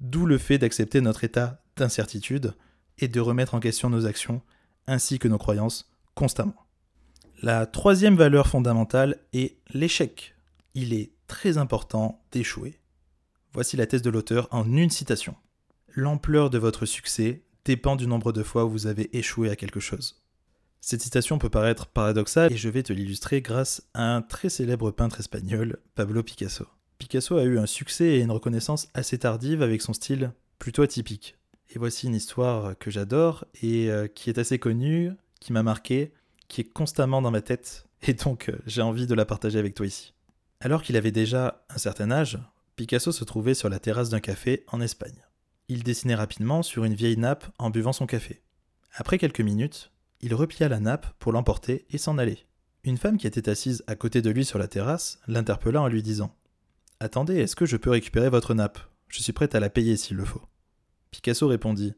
D'où 0.00 0.26
le 0.26 0.38
fait 0.38 0.58
d'accepter 0.58 1.00
notre 1.00 1.24
état 1.24 1.62
d'incertitude 1.76 2.54
et 2.98 3.08
de 3.08 3.20
remettre 3.20 3.54
en 3.54 3.60
question 3.60 3.90
nos 3.90 4.06
actions 4.06 4.42
ainsi 4.86 5.18
que 5.18 5.28
nos 5.28 5.38
croyances 5.38 5.90
constamment. 6.14 6.66
La 7.42 7.66
troisième 7.66 8.16
valeur 8.16 8.46
fondamentale 8.46 9.18
est 9.32 9.58
l'échec. 9.70 10.34
Il 10.74 10.94
est 10.94 11.12
très 11.26 11.58
important 11.58 12.24
d'échouer. 12.32 12.80
Voici 13.52 13.76
la 13.76 13.86
thèse 13.86 14.02
de 14.02 14.10
l'auteur 14.10 14.48
en 14.50 14.64
une 14.70 14.90
citation. 14.90 15.34
L'ampleur 15.94 16.50
de 16.50 16.58
votre 16.58 16.86
succès 16.86 17.42
dépend 17.64 17.96
du 17.96 18.06
nombre 18.06 18.32
de 18.32 18.42
fois 18.42 18.64
où 18.64 18.70
vous 18.70 18.86
avez 18.86 19.14
échoué 19.16 19.50
à 19.50 19.56
quelque 19.56 19.80
chose. 19.80 20.22
Cette 20.80 21.02
citation 21.02 21.38
peut 21.38 21.50
paraître 21.50 21.86
paradoxale 21.86 22.52
et 22.52 22.56
je 22.56 22.68
vais 22.68 22.82
te 22.82 22.92
l'illustrer 22.92 23.40
grâce 23.40 23.82
à 23.92 24.14
un 24.14 24.22
très 24.22 24.48
célèbre 24.48 24.90
peintre 24.90 25.20
espagnol, 25.20 25.78
Pablo 25.94 26.22
Picasso. 26.22 26.66
Picasso 26.98 27.36
a 27.36 27.44
eu 27.44 27.58
un 27.58 27.66
succès 27.66 28.06
et 28.06 28.20
une 28.20 28.30
reconnaissance 28.30 28.88
assez 28.94 29.18
tardive 29.18 29.62
avec 29.62 29.82
son 29.82 29.92
style 29.92 30.32
plutôt 30.58 30.82
atypique. 30.82 31.36
Et 31.70 31.78
voici 31.78 32.06
une 32.06 32.14
histoire 32.14 32.76
que 32.78 32.90
j'adore 32.90 33.44
et 33.62 33.90
euh, 33.90 34.06
qui 34.06 34.30
est 34.30 34.38
assez 34.38 34.58
connue, 34.58 35.12
qui 35.40 35.52
m'a 35.52 35.62
marqué, 35.62 36.12
qui 36.48 36.60
est 36.60 36.72
constamment 36.72 37.22
dans 37.22 37.30
ma 37.30 37.42
tête, 37.42 37.86
et 38.02 38.14
donc 38.14 38.48
euh, 38.48 38.58
j'ai 38.66 38.82
envie 38.82 39.06
de 39.06 39.14
la 39.14 39.24
partager 39.24 39.58
avec 39.58 39.74
toi 39.74 39.86
ici. 39.86 40.14
Alors 40.60 40.82
qu'il 40.82 40.96
avait 40.96 41.10
déjà 41.10 41.64
un 41.68 41.78
certain 41.78 42.10
âge, 42.10 42.38
Picasso 42.76 43.12
se 43.12 43.24
trouvait 43.24 43.54
sur 43.54 43.68
la 43.68 43.78
terrasse 43.78 44.10
d'un 44.10 44.20
café 44.20 44.64
en 44.68 44.80
Espagne. 44.80 45.24
Il 45.68 45.82
dessinait 45.82 46.14
rapidement 46.14 46.62
sur 46.62 46.84
une 46.84 46.94
vieille 46.94 47.16
nappe 47.16 47.46
en 47.58 47.70
buvant 47.70 47.92
son 47.92 48.06
café. 48.06 48.42
Après 48.94 49.18
quelques 49.18 49.40
minutes, 49.40 49.90
il 50.20 50.34
replia 50.34 50.68
la 50.68 50.80
nappe 50.80 51.06
pour 51.18 51.32
l'emporter 51.32 51.84
et 51.90 51.98
s'en 51.98 52.18
aller. 52.18 52.46
Une 52.84 52.96
femme 52.96 53.18
qui 53.18 53.26
était 53.26 53.48
assise 53.48 53.82
à 53.86 53.96
côté 53.96 54.22
de 54.22 54.30
lui 54.30 54.44
sur 54.44 54.58
la 54.58 54.68
terrasse 54.68 55.18
l'interpella 55.26 55.82
en 55.82 55.88
lui 55.88 56.02
disant 56.02 56.34
Attendez, 56.98 57.36
est-ce 57.36 57.56
que 57.56 57.66
je 57.66 57.76
peux 57.76 57.90
récupérer 57.90 58.30
votre 58.30 58.54
nappe? 58.54 58.78
Je 59.08 59.22
suis 59.22 59.34
prête 59.34 59.54
à 59.54 59.60
la 59.60 59.68
payer 59.68 59.98
s'il 59.98 60.16
le 60.16 60.24
faut. 60.24 60.40
Picasso 61.10 61.46
répondit 61.46 61.92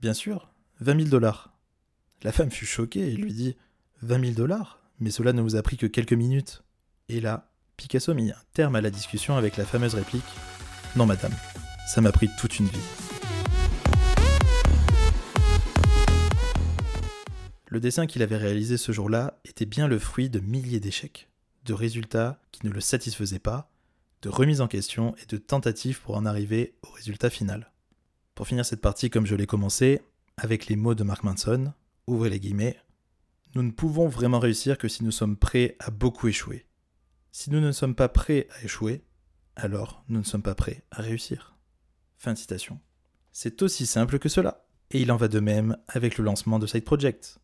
Bien 0.00 0.14
sûr, 0.14 0.48
vingt 0.80 0.94
mille 0.94 1.10
dollars. 1.10 1.52
La 2.22 2.32
femme 2.32 2.50
fut 2.50 2.64
choquée 2.64 3.12
et 3.12 3.16
lui 3.16 3.34
dit 3.34 3.56
Vingt 4.00 4.16
mille 4.16 4.34
dollars? 4.34 4.80
Mais 5.00 5.10
cela 5.10 5.34
ne 5.34 5.42
vous 5.42 5.56
a 5.56 5.62
pris 5.62 5.76
que 5.76 5.86
quelques 5.86 6.14
minutes. 6.14 6.62
Et 7.10 7.20
là, 7.20 7.52
Picasso 7.76 8.14
mit 8.14 8.30
un 8.30 8.42
terme 8.54 8.74
à 8.74 8.80
la 8.80 8.90
discussion 8.90 9.36
avec 9.36 9.58
la 9.58 9.66
fameuse 9.66 9.94
réplique 9.94 10.24
Non, 10.96 11.04
madame, 11.04 11.34
ça 11.86 12.00
m'a 12.00 12.10
pris 12.10 12.30
toute 12.40 12.58
une 12.58 12.68
vie. 12.68 12.78
Le 17.66 17.80
dessin 17.80 18.06
qu'il 18.06 18.22
avait 18.22 18.38
réalisé 18.38 18.78
ce 18.78 18.92
jour-là 18.92 19.38
était 19.44 19.66
bien 19.66 19.88
le 19.88 19.98
fruit 19.98 20.30
de 20.30 20.40
milliers 20.40 20.80
d'échecs, 20.80 21.28
de 21.66 21.74
résultats 21.74 22.40
qui 22.50 22.66
ne 22.66 22.72
le 22.72 22.80
satisfaisaient 22.80 23.38
pas, 23.38 23.70
de 24.22 24.28
remises 24.28 24.60
en 24.60 24.68
question 24.68 25.14
et 25.16 25.26
de 25.26 25.36
tentatives 25.36 26.00
pour 26.00 26.16
en 26.16 26.26
arriver 26.26 26.74
au 26.82 26.90
résultat 26.90 27.30
final. 27.30 27.72
Pour 28.34 28.46
finir 28.46 28.64
cette 28.64 28.80
partie 28.80 29.10
comme 29.10 29.26
je 29.26 29.34
l'ai 29.34 29.46
commencé, 29.46 30.00
avec 30.36 30.66
les 30.66 30.76
mots 30.76 30.94
de 30.94 31.04
Mark 31.04 31.24
Manson, 31.24 31.72
ouvrez 32.06 32.30
les 32.30 32.40
guillemets, 32.40 32.78
nous 33.54 33.62
ne 33.62 33.70
pouvons 33.70 34.08
vraiment 34.08 34.38
réussir 34.38 34.78
que 34.78 34.88
si 34.88 35.04
nous 35.04 35.10
sommes 35.10 35.36
prêts 35.36 35.76
à 35.80 35.90
beaucoup 35.90 36.28
échouer. 36.28 36.66
Si 37.32 37.50
nous 37.50 37.60
ne 37.60 37.72
sommes 37.72 37.94
pas 37.94 38.08
prêts 38.08 38.46
à 38.56 38.64
échouer, 38.64 39.02
alors 39.56 40.04
nous 40.08 40.18
ne 40.18 40.24
sommes 40.24 40.42
pas 40.42 40.54
prêts 40.54 40.84
à 40.90 41.02
réussir. 41.02 41.56
Fin 42.16 42.32
de 42.32 42.38
citation. 42.38 42.80
C'est 43.32 43.62
aussi 43.62 43.86
simple 43.86 44.18
que 44.18 44.28
cela. 44.28 44.64
Et 44.90 45.00
il 45.00 45.12
en 45.12 45.16
va 45.16 45.28
de 45.28 45.40
même 45.40 45.76
avec 45.86 46.18
le 46.18 46.24
lancement 46.24 46.58
de 46.58 46.66
Side 46.66 46.84
Project. 46.84 47.38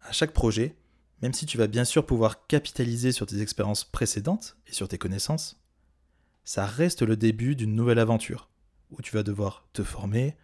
À 0.00 0.12
chaque 0.12 0.32
projet, 0.32 0.76
même 1.22 1.34
si 1.34 1.46
tu 1.46 1.58
vas 1.58 1.66
bien 1.66 1.84
sûr 1.84 2.06
pouvoir 2.06 2.46
capitaliser 2.46 3.12
sur 3.12 3.26
tes 3.26 3.40
expériences 3.40 3.84
précédentes 3.84 4.56
et 4.66 4.72
sur 4.72 4.88
tes 4.88 4.98
connaissances, 4.98 5.60
ça 6.46 6.64
reste 6.64 7.02
le 7.02 7.16
début 7.16 7.56
d'une 7.56 7.74
nouvelle 7.74 7.98
aventure, 7.98 8.48
où 8.92 9.02
tu 9.02 9.12
vas 9.12 9.24
devoir 9.24 9.66
te 9.72 9.82
former, 9.82 10.36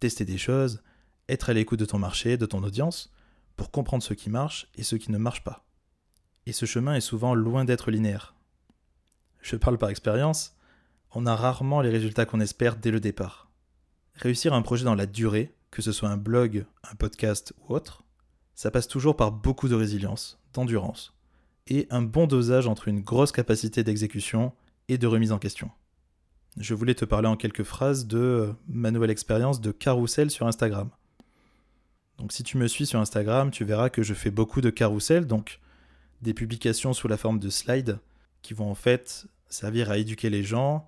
tester 0.00 0.24
des 0.24 0.38
choses, 0.38 0.82
être 1.28 1.50
à 1.50 1.52
l'écoute 1.52 1.78
de 1.78 1.84
ton 1.84 1.98
marché, 1.98 2.38
de 2.38 2.46
ton 2.46 2.62
audience, 2.62 3.12
pour 3.56 3.70
comprendre 3.70 4.02
ce 4.02 4.14
qui 4.14 4.30
marche 4.30 4.68
et 4.76 4.82
ce 4.82 4.96
qui 4.96 5.12
ne 5.12 5.18
marche 5.18 5.44
pas. 5.44 5.66
Et 6.46 6.52
ce 6.52 6.64
chemin 6.64 6.94
est 6.94 7.02
souvent 7.02 7.34
loin 7.34 7.66
d'être 7.66 7.90
linéaire. 7.90 8.34
Je 9.42 9.54
parle 9.56 9.76
par 9.76 9.90
expérience, 9.90 10.56
on 11.12 11.26
a 11.26 11.36
rarement 11.36 11.82
les 11.82 11.90
résultats 11.90 12.24
qu'on 12.24 12.40
espère 12.40 12.76
dès 12.76 12.90
le 12.90 12.98
départ. 12.98 13.50
Réussir 14.14 14.54
un 14.54 14.62
projet 14.62 14.86
dans 14.86 14.94
la 14.94 15.06
durée, 15.06 15.54
que 15.70 15.82
ce 15.82 15.92
soit 15.92 16.08
un 16.08 16.16
blog, 16.16 16.64
un 16.90 16.94
podcast 16.94 17.52
ou 17.58 17.74
autre, 17.74 18.02
ça 18.54 18.70
passe 18.70 18.88
toujours 18.88 19.14
par 19.14 19.30
beaucoup 19.30 19.68
de 19.68 19.74
résilience, 19.74 20.40
d'endurance, 20.54 21.12
et 21.66 21.86
un 21.90 22.00
bon 22.00 22.26
dosage 22.26 22.66
entre 22.66 22.88
une 22.88 23.02
grosse 23.02 23.30
capacité 23.30 23.84
d'exécution 23.84 24.54
et 24.90 24.98
de 24.98 25.06
remise 25.06 25.30
en 25.30 25.38
question. 25.38 25.70
Je 26.56 26.74
voulais 26.74 26.94
te 26.96 27.04
parler 27.04 27.28
en 27.28 27.36
quelques 27.36 27.62
phrases 27.62 28.08
de 28.08 28.52
ma 28.66 28.90
nouvelle 28.90 29.10
expérience 29.10 29.60
de 29.60 29.70
carrousel 29.70 30.32
sur 30.32 30.48
Instagram. 30.48 30.90
Donc 32.18 32.32
si 32.32 32.42
tu 32.42 32.58
me 32.58 32.66
suis 32.66 32.86
sur 32.86 32.98
Instagram, 32.98 33.52
tu 33.52 33.64
verras 33.64 33.88
que 33.88 34.02
je 34.02 34.14
fais 34.14 34.32
beaucoup 34.32 34.60
de 34.60 34.68
carrousel, 34.68 35.26
donc 35.26 35.60
des 36.22 36.34
publications 36.34 36.92
sous 36.92 37.06
la 37.06 37.16
forme 37.16 37.38
de 37.38 37.50
slides 37.50 37.98
qui 38.42 38.52
vont 38.52 38.68
en 38.68 38.74
fait 38.74 39.26
servir 39.48 39.90
à 39.90 39.96
éduquer 39.96 40.28
les 40.28 40.42
gens 40.42 40.86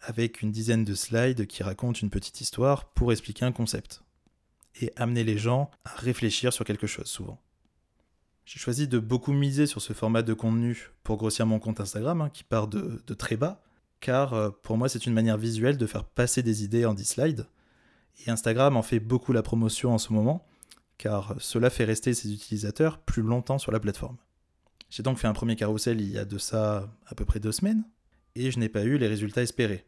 avec 0.00 0.42
une 0.42 0.50
dizaine 0.50 0.84
de 0.84 0.94
slides 0.94 1.46
qui 1.46 1.62
racontent 1.62 2.00
une 2.00 2.10
petite 2.10 2.40
histoire 2.40 2.86
pour 2.90 3.12
expliquer 3.12 3.44
un 3.44 3.52
concept 3.52 4.02
et 4.80 4.92
amener 4.96 5.22
les 5.22 5.38
gens 5.38 5.70
à 5.84 5.94
réfléchir 5.94 6.52
sur 6.52 6.64
quelque 6.64 6.86
chose 6.88 7.06
souvent. 7.06 7.40
J'ai 8.48 8.58
choisi 8.58 8.88
de 8.88 8.98
beaucoup 8.98 9.34
miser 9.34 9.66
sur 9.66 9.82
ce 9.82 9.92
format 9.92 10.22
de 10.22 10.32
contenu 10.32 10.88
pour 11.04 11.18
grossir 11.18 11.44
mon 11.44 11.58
compte 11.58 11.80
Instagram 11.80 12.22
hein, 12.22 12.30
qui 12.30 12.44
part 12.44 12.66
de, 12.66 12.98
très 13.12 13.36
bas, 13.36 13.62
car 14.00 14.32
euh, 14.32 14.48
pour 14.62 14.78
moi 14.78 14.88
c'est 14.88 15.04
une 15.04 15.12
manière 15.12 15.36
visuelle 15.36 15.76
de 15.76 15.84
faire 15.84 16.04
passer 16.04 16.42
des 16.42 16.64
idées 16.64 16.86
en 16.86 16.94
10 16.94 17.04
slides. 17.04 17.46
Et 18.24 18.30
Instagram 18.30 18.78
en 18.78 18.82
fait 18.82 19.00
beaucoup 19.00 19.34
la 19.34 19.42
promotion 19.42 19.92
en 19.92 19.98
ce 19.98 20.14
moment, 20.14 20.46
car 20.96 21.34
cela 21.38 21.68
fait 21.68 21.84
rester 21.84 22.14
ses 22.14 22.32
utilisateurs 22.32 23.00
plus 23.00 23.20
longtemps 23.20 23.58
sur 23.58 23.70
la 23.70 23.80
plateforme. 23.80 24.16
J'ai 24.88 25.02
donc 25.02 25.18
fait 25.18 25.26
un 25.26 25.34
premier 25.34 25.54
carrousel 25.54 26.00
il 26.00 26.10
y 26.10 26.16
a 26.16 26.24
de 26.24 26.38
ça 26.38 26.90
à 27.04 27.14
peu 27.14 27.26
près 27.26 27.40
deux 27.40 27.52
semaines, 27.52 27.84
et 28.34 28.50
je 28.50 28.58
n'ai 28.58 28.70
pas 28.70 28.84
eu 28.84 28.96
les 28.96 29.08
résultats 29.08 29.42
espérés. 29.42 29.84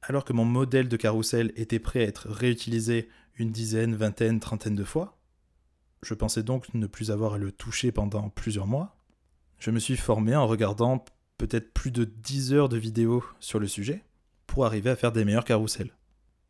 Alors 0.00 0.24
que 0.24 0.32
mon 0.32 0.46
modèle 0.46 0.88
de 0.88 0.96
carrousel 0.96 1.52
était 1.56 1.78
prêt 1.78 2.00
à 2.00 2.08
être 2.08 2.30
réutilisé 2.30 3.10
une 3.36 3.52
dizaine, 3.52 3.96
vingtaine, 3.96 4.40
trentaine 4.40 4.76
de 4.76 4.84
fois, 4.84 5.19
je 6.02 6.14
pensais 6.14 6.42
donc 6.42 6.72
ne 6.74 6.86
plus 6.86 7.10
avoir 7.10 7.34
à 7.34 7.38
le 7.38 7.52
toucher 7.52 7.92
pendant 7.92 8.30
plusieurs 8.30 8.66
mois. 8.66 8.96
Je 9.58 9.70
me 9.70 9.78
suis 9.78 9.96
formé 9.96 10.34
en 10.34 10.46
regardant 10.46 11.04
peut-être 11.36 11.72
plus 11.72 11.90
de 11.90 12.04
10 12.04 12.52
heures 12.52 12.68
de 12.68 12.78
vidéos 12.78 13.24
sur 13.40 13.58
le 13.58 13.66
sujet 13.66 14.04
pour 14.46 14.66
arriver 14.66 14.90
à 14.90 14.96
faire 14.96 15.12
des 15.12 15.24
meilleurs 15.24 15.44
carousels. 15.44 15.94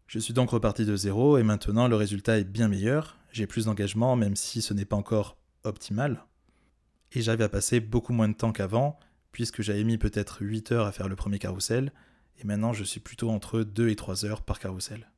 Je 0.06 0.18
suis 0.18 0.34
donc 0.34 0.50
reparti 0.50 0.84
de 0.84 0.96
zéro 0.96 1.38
et 1.38 1.42
maintenant 1.42 1.86
le 1.86 1.96
résultat 1.96 2.38
est 2.38 2.44
bien 2.44 2.68
meilleur, 2.68 3.18
j'ai 3.30 3.46
plus 3.46 3.66
d'engagement 3.66 4.16
même 4.16 4.36
si 4.36 4.62
ce 4.62 4.74
n'est 4.74 4.84
pas 4.84 4.96
encore 4.96 5.36
optimal, 5.62 6.24
et 7.12 7.22
j'arrive 7.22 7.42
à 7.42 7.48
passer 7.48 7.80
beaucoup 7.80 8.12
moins 8.12 8.28
de 8.28 8.34
temps 8.34 8.52
qu'avant, 8.52 8.98
puisque 9.30 9.62
j'avais 9.62 9.84
mis 9.84 9.98
peut-être 9.98 10.38
8 10.40 10.72
heures 10.72 10.86
à 10.86 10.92
faire 10.92 11.08
le 11.08 11.16
premier 11.16 11.38
carrousel, 11.38 11.92
et 12.38 12.44
maintenant 12.44 12.72
je 12.72 12.84
suis 12.84 13.00
plutôt 13.00 13.30
entre 13.30 13.62
2 13.62 13.88
et 13.88 13.96
3 13.96 14.24
heures 14.24 14.42
par 14.42 14.58
carrousel. 14.58 15.10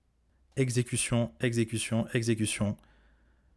Exécution, 0.56 1.32
exécution, 1.40 2.06
exécution, 2.12 2.76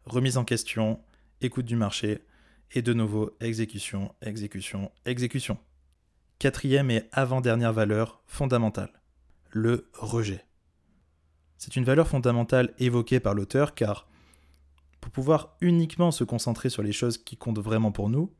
remise 0.06 0.38
en 0.38 0.44
question, 0.44 1.00
écoute 1.40 1.66
du 1.66 1.76
marché, 1.76 2.22
et 2.72 2.82
de 2.82 2.92
nouveau 2.92 3.36
exécution, 3.40 4.14
exécution, 4.22 4.90
exécution. 5.04 5.58
Quatrième 6.38 6.90
et 6.90 7.04
avant-dernière 7.12 7.72
valeur 7.72 8.22
fondamentale, 8.26 9.00
le 9.50 9.88
rejet. 9.94 10.44
C'est 11.58 11.76
une 11.76 11.84
valeur 11.84 12.08
fondamentale 12.08 12.74
évoquée 12.78 13.20
par 13.20 13.34
l'auteur 13.34 13.74
car 13.74 14.08
pour 15.00 15.10
pouvoir 15.12 15.56
uniquement 15.60 16.10
se 16.10 16.24
concentrer 16.24 16.68
sur 16.68 16.82
les 16.82 16.92
choses 16.92 17.18
qui 17.18 17.36
comptent 17.36 17.60
vraiment 17.60 17.92
pour 17.92 18.10
nous, 18.10 18.34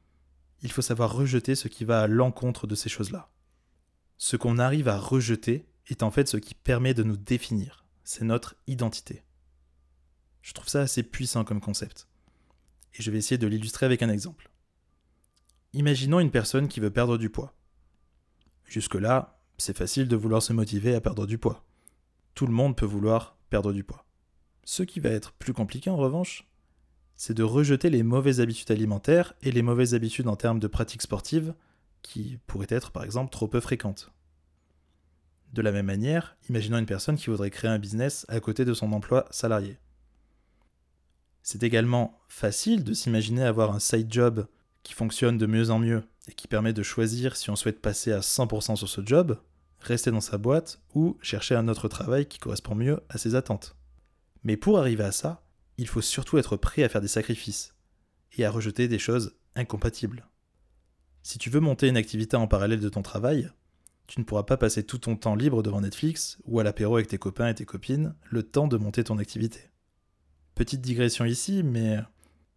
il 0.63 0.73
faut 0.73 0.83
savoir 0.83 1.15
rejeter 1.15 1.55
ce 1.55 1.69
qui 1.69 1.85
va 1.85 2.03
à 2.03 2.07
l'encontre 2.07 2.67
de 2.67 2.75
ces 2.75 2.89
choses-là. 2.89 3.31
Ce 4.19 4.37
qu'on 4.37 4.59
arrive 4.59 4.89
à 4.89 4.99
rejeter 4.99 5.67
est 5.87 6.03
en 6.03 6.11
fait 6.11 6.29
ce 6.29 6.37
qui 6.37 6.55
permet 6.55 6.95
de 6.95 7.03
nous 7.03 7.17
définir, 7.17 7.85
c'est 8.03 8.25
notre 8.25 8.57
identité. 8.67 9.26
Je 10.47 10.53
trouve 10.53 10.69
ça 10.69 10.83
assez 10.83 11.03
puissant 11.03 11.43
comme 11.43 11.61
concept. 11.61 12.07
Et 12.95 13.03
je 13.03 13.11
vais 13.11 13.19
essayer 13.19 13.37
de 13.37 13.49
l'illustrer 13.49 13.85
avec 13.85 14.05
un 14.05 14.09
exemple. 14.09 14.49
Imaginons 15.73 16.21
une 16.21 16.31
personne 16.31 16.69
qui 16.69 16.79
veut 16.79 16.93
perdre 16.93 17.19
du 17.19 17.31
poids. 17.31 17.53
Jusque-là, 18.65 19.41
c'est 19.59 19.77
facile 19.77 20.07
de 20.07 20.15
vouloir 20.15 20.41
se 20.41 20.53
motiver 20.53 20.95
à 20.95 21.01
perdre 21.01 21.27
du 21.27 21.37
poids. 21.37 21.65
Tout 22.37 22.47
le 22.47 22.53
monde 22.53 22.77
peut 22.77 22.87
vouloir 22.87 23.37
perdre 23.51 23.73
du 23.73 23.83
poids. 23.83 24.07
Ce 24.63 24.85
qui 24.85 25.01
va 25.01 25.09
être 25.09 25.33
plus 25.33 25.53
compliqué 25.53 25.91
en 25.91 25.97
revanche, 25.97 26.49
c'est 27.17 27.35
de 27.35 27.43
rejeter 27.43 27.91
les 27.91 28.05
mauvaises 28.05 28.41
habitudes 28.41 28.71
alimentaires 28.71 29.35
et 29.43 29.51
les 29.51 29.63
mauvaises 29.63 29.95
habitudes 29.95 30.29
en 30.29 30.37
termes 30.37 30.61
de 30.61 30.69
pratiques 30.69 31.03
sportives 31.03 31.55
qui 32.03 32.39
pourraient 32.47 32.67
être 32.71 32.93
par 32.93 33.03
exemple 33.03 33.33
trop 33.33 33.49
peu 33.49 33.59
fréquentes. 33.59 34.13
De 35.53 35.63
la 35.63 35.73
même 35.73 35.87
manière, 35.87 36.37
imaginons 36.49 36.79
une 36.79 36.87
personne 36.87 37.17
qui 37.17 37.31
voudrait 37.31 37.51
créer 37.51 37.71
un 37.71 37.81
business 37.81 38.27
à 38.29 38.39
côté 38.39 38.65
de 38.65 38.75
son 38.75 38.93
emploi 38.93 39.27
salarié. 39.33 39.81
C'est 41.47 41.63
également 41.63 42.19
facile 42.29 42.83
de 42.83 42.93
s'imaginer 42.93 43.45
avoir 43.45 43.73
un 43.73 43.79
side 43.79 44.13
job 44.13 44.49
qui 44.83 44.95
fonctionne 44.95 45.39
de 45.39 45.47
mieux 45.47 45.71
en 45.71 45.79
mieux 45.79 46.03
et 46.27 46.33
qui 46.33 46.49
permet 46.49 46.73
de 46.73 46.83
choisir 46.83 47.37
si 47.37 47.51
on 47.51 47.55
souhaite 47.55 47.81
passer 47.81 48.11
à 48.11 48.19
100% 48.19 48.75
sur 48.75 48.89
ce 48.89 49.01
job, 49.07 49.39
rester 49.79 50.11
dans 50.11 50.21
sa 50.21 50.39
boîte 50.39 50.81
ou 50.97 51.17
chercher 51.23 51.55
un 51.55 51.69
autre 51.69 51.87
travail 51.87 52.27
qui 52.27 52.41
correspond 52.41 52.75
mieux 52.75 52.99
à 53.09 53.17
ses 53.17 53.37
attentes. 53.37 53.77
Mais 54.43 54.57
pour 54.57 54.81
arriver 54.81 55.05
à 55.05 55.13
ça, 55.13 55.45
il 55.79 55.87
faut 55.87 56.01
surtout 56.01 56.37
être 56.37 56.57
prêt 56.57 56.83
à 56.83 56.89
faire 56.89 57.01
des 57.01 57.07
sacrifices 57.07 57.77
et 58.37 58.45
à 58.45 58.51
rejeter 58.51 58.89
des 58.89 58.99
choses 58.99 59.37
incompatibles. 59.55 60.27
Si 61.23 61.39
tu 61.39 61.49
veux 61.49 61.61
monter 61.61 61.87
une 61.87 61.97
activité 61.97 62.37
en 62.37 62.49
parallèle 62.49 62.81
de 62.81 62.89
ton 62.89 63.03
travail, 63.03 63.53
tu 64.09 64.19
ne 64.19 64.25
pourras 64.25 64.43
pas 64.43 64.57
passer 64.57 64.83
tout 64.83 64.99
ton 64.99 65.15
temps 65.15 65.37
libre 65.37 65.63
devant 65.63 65.81
Netflix 65.81 66.39
ou 66.45 66.59
à 66.59 66.65
l'apéro 66.65 66.97
avec 66.97 67.07
tes 67.07 67.19
copains 67.19 67.47
et 67.47 67.55
tes 67.55 67.67
copines 67.67 68.17
le 68.31 68.43
temps 68.43 68.67
de 68.67 68.77
monter 68.77 69.05
ton 69.05 69.19
activité. 69.19 69.71
Petite 70.57 70.81
digression 70.81 71.27
ici, 71.27 71.63
mais, 71.63 71.99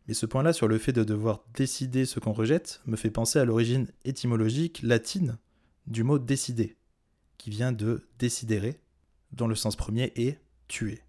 ce 0.10 0.26
point-là 0.26 0.54
sur 0.54 0.70
le 0.70 0.78
fait 0.78 0.94
de 0.94 1.04
devoir 1.04 1.44
décider 1.54 2.06
ce 2.06 2.22
qu'on 2.22 2.32
rejette 2.32 2.82
me 2.86 2.96
fait 2.96 3.12
penser 3.12 3.40
à 3.40 3.46
l'origine 3.46 3.92
étymologique 4.06 4.82
latine 4.84 5.38
du 5.86 6.04
mot 6.04 6.18
décider, 6.18 6.78
qui 7.38 7.50
vient 7.50 7.74
de 7.74 8.08
décidere, 8.18 8.74
dont 9.34 9.48
le 9.48 9.56
sens 9.56 9.76
premier 9.76 10.14
est 10.16 10.40
tuer. 10.70 11.04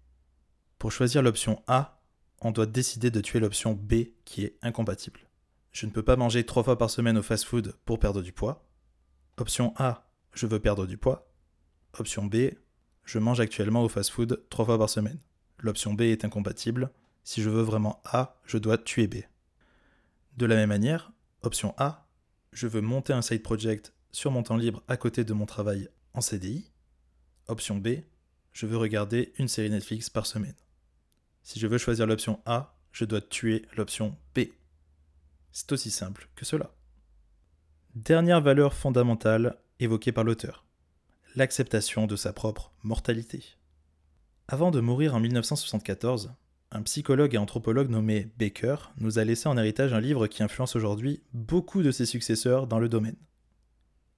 Pour 0.79 0.91
choisir 0.91 1.21
l'option 1.21 1.63
A, 1.65 2.01
on 2.41 2.51
doit 2.51 2.65
décider 2.65 3.09
de 3.09 3.21
tuer 3.21 3.39
l'option 3.39 3.71
B 3.71 4.07
qui 4.25 4.43
est 4.43 4.57
incompatible. 4.61 5.21
Je 5.71 5.85
ne 5.85 5.91
peux 5.91 6.03
pas 6.03 6.17
manger 6.17 6.45
trois 6.45 6.63
fois 6.63 6.77
par 6.77 6.89
semaine 6.89 7.17
au 7.17 7.23
fast-food 7.23 7.73
pour 7.85 7.99
perdre 7.99 8.21
du 8.21 8.33
poids. 8.33 8.67
Option 9.37 9.73
A, 9.77 10.11
je 10.33 10.45
veux 10.45 10.59
perdre 10.59 10.85
du 10.85 10.97
poids. 10.97 11.31
Option 11.97 12.25
B, 12.25 12.51
je 13.05 13.17
mange 13.17 13.39
actuellement 13.39 13.81
au 13.81 13.87
fast-food 13.87 14.43
trois 14.49 14.65
fois 14.65 14.77
par 14.77 14.89
semaine. 14.89 15.19
L'option 15.61 15.93
B 15.93 16.01
est 16.01 16.25
incompatible. 16.25 16.91
Si 17.23 17.41
je 17.41 17.49
veux 17.49 17.61
vraiment 17.61 18.01
A, 18.05 18.35
je 18.45 18.57
dois 18.57 18.79
tuer 18.79 19.07
B. 19.07 19.17
De 20.37 20.45
la 20.45 20.55
même 20.55 20.69
manière, 20.69 21.11
option 21.43 21.75
A, 21.77 22.07
je 22.51 22.67
veux 22.67 22.81
monter 22.81 23.13
un 23.13 23.21
side 23.21 23.43
project 23.43 23.93
sur 24.11 24.31
mon 24.31 24.43
temps 24.43 24.57
libre 24.57 24.83
à 24.87 24.97
côté 24.97 25.23
de 25.23 25.33
mon 25.33 25.45
travail 25.45 25.87
en 26.13 26.21
CDI. 26.21 26.71
Option 27.47 27.77
B, 27.77 27.89
je 28.53 28.65
veux 28.65 28.77
regarder 28.77 29.33
une 29.37 29.47
série 29.47 29.69
Netflix 29.69 30.09
par 30.09 30.25
semaine. 30.25 30.55
Si 31.43 31.59
je 31.59 31.67
veux 31.67 31.77
choisir 31.77 32.07
l'option 32.07 32.41
A, 32.45 32.75
je 32.91 33.05
dois 33.05 33.21
tuer 33.21 33.65
l'option 33.77 34.17
B. 34.35 34.41
C'est 35.51 35.71
aussi 35.71 35.91
simple 35.91 36.27
que 36.35 36.45
cela. 36.45 36.73
Dernière 37.93 38.41
valeur 38.41 38.73
fondamentale 38.73 39.57
évoquée 39.79 40.11
par 40.11 40.23
l'auteur. 40.23 40.65
L'acceptation 41.35 42.07
de 42.07 42.15
sa 42.15 42.33
propre 42.33 42.73
mortalité. 42.83 43.43
Avant 44.53 44.69
de 44.69 44.81
mourir 44.81 45.15
en 45.15 45.21
1974, 45.21 46.33
un 46.71 46.81
psychologue 46.81 47.35
et 47.35 47.37
anthropologue 47.37 47.89
nommé 47.89 48.27
Baker 48.37 48.75
nous 48.97 49.17
a 49.17 49.23
laissé 49.23 49.47
en 49.47 49.57
héritage 49.57 49.93
un 49.93 50.01
livre 50.01 50.27
qui 50.27 50.43
influence 50.43 50.75
aujourd'hui 50.75 51.23
beaucoup 51.33 51.81
de 51.81 51.91
ses 51.91 52.05
successeurs 52.05 52.67
dans 52.67 52.77
le 52.77 52.89
domaine. 52.89 53.15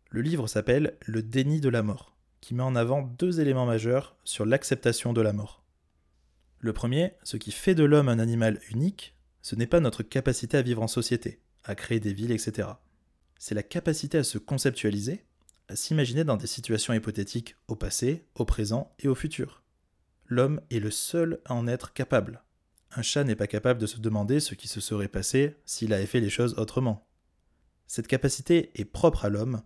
Le 0.09 0.21
livre 0.21 0.47
s'appelle 0.47 0.97
Le 1.05 1.21
déni 1.21 1.61
de 1.61 1.69
la 1.69 1.83
mort, 1.83 2.15
qui 2.41 2.55
met 2.55 2.63
en 2.63 2.75
avant 2.75 3.03
deux 3.03 3.41
éléments 3.41 3.67
majeurs 3.67 4.17
sur 4.23 4.43
l'acceptation 4.43 5.13
de 5.13 5.21
la 5.21 5.33
mort. 5.33 5.63
Le 6.57 6.73
premier, 6.73 7.13
ce 7.21 7.37
qui 7.37 7.51
fait 7.51 7.75
de 7.75 7.83
l'homme 7.83 8.09
un 8.09 8.17
animal 8.17 8.59
unique, 8.71 9.15
ce 9.43 9.55
n'est 9.55 9.67
pas 9.67 9.81
notre 9.81 10.01
capacité 10.01 10.57
à 10.57 10.63
vivre 10.63 10.81
en 10.81 10.87
société, 10.87 11.41
à 11.63 11.75
créer 11.75 11.99
des 11.99 12.13
villes, 12.13 12.31
etc. 12.31 12.69
C'est 13.37 13.53
la 13.53 13.61
capacité 13.61 14.17
à 14.17 14.23
se 14.23 14.39
conceptualiser, 14.39 15.25
à 15.67 15.75
s'imaginer 15.75 16.23
dans 16.23 16.37
des 16.37 16.47
situations 16.47 16.95
hypothétiques 16.95 17.55
au 17.67 17.75
passé, 17.75 18.25
au 18.33 18.45
présent 18.45 18.95
et 18.97 19.07
au 19.07 19.13
futur. 19.13 19.62
L'homme 20.27 20.61
est 20.71 20.79
le 20.79 20.91
seul 20.91 21.41
à 21.45 21.53
en 21.53 21.67
être 21.67 21.93
capable. 21.93 22.43
Un 22.95 23.01
chat 23.01 23.23
n'est 23.23 23.35
pas 23.35 23.47
capable 23.47 23.79
de 23.79 23.87
se 23.87 23.99
demander 23.99 24.39
ce 24.39 24.55
qui 24.55 24.67
se 24.67 24.81
serait 24.81 25.07
passé 25.07 25.57
s'il 25.65 25.93
avait 25.93 26.05
fait 26.05 26.19
les 26.19 26.29
choses 26.29 26.55
autrement. 26.57 27.07
Cette 27.87 28.07
capacité 28.07 28.71
est 28.75 28.85
propre 28.85 29.25
à 29.25 29.29
l'homme 29.29 29.61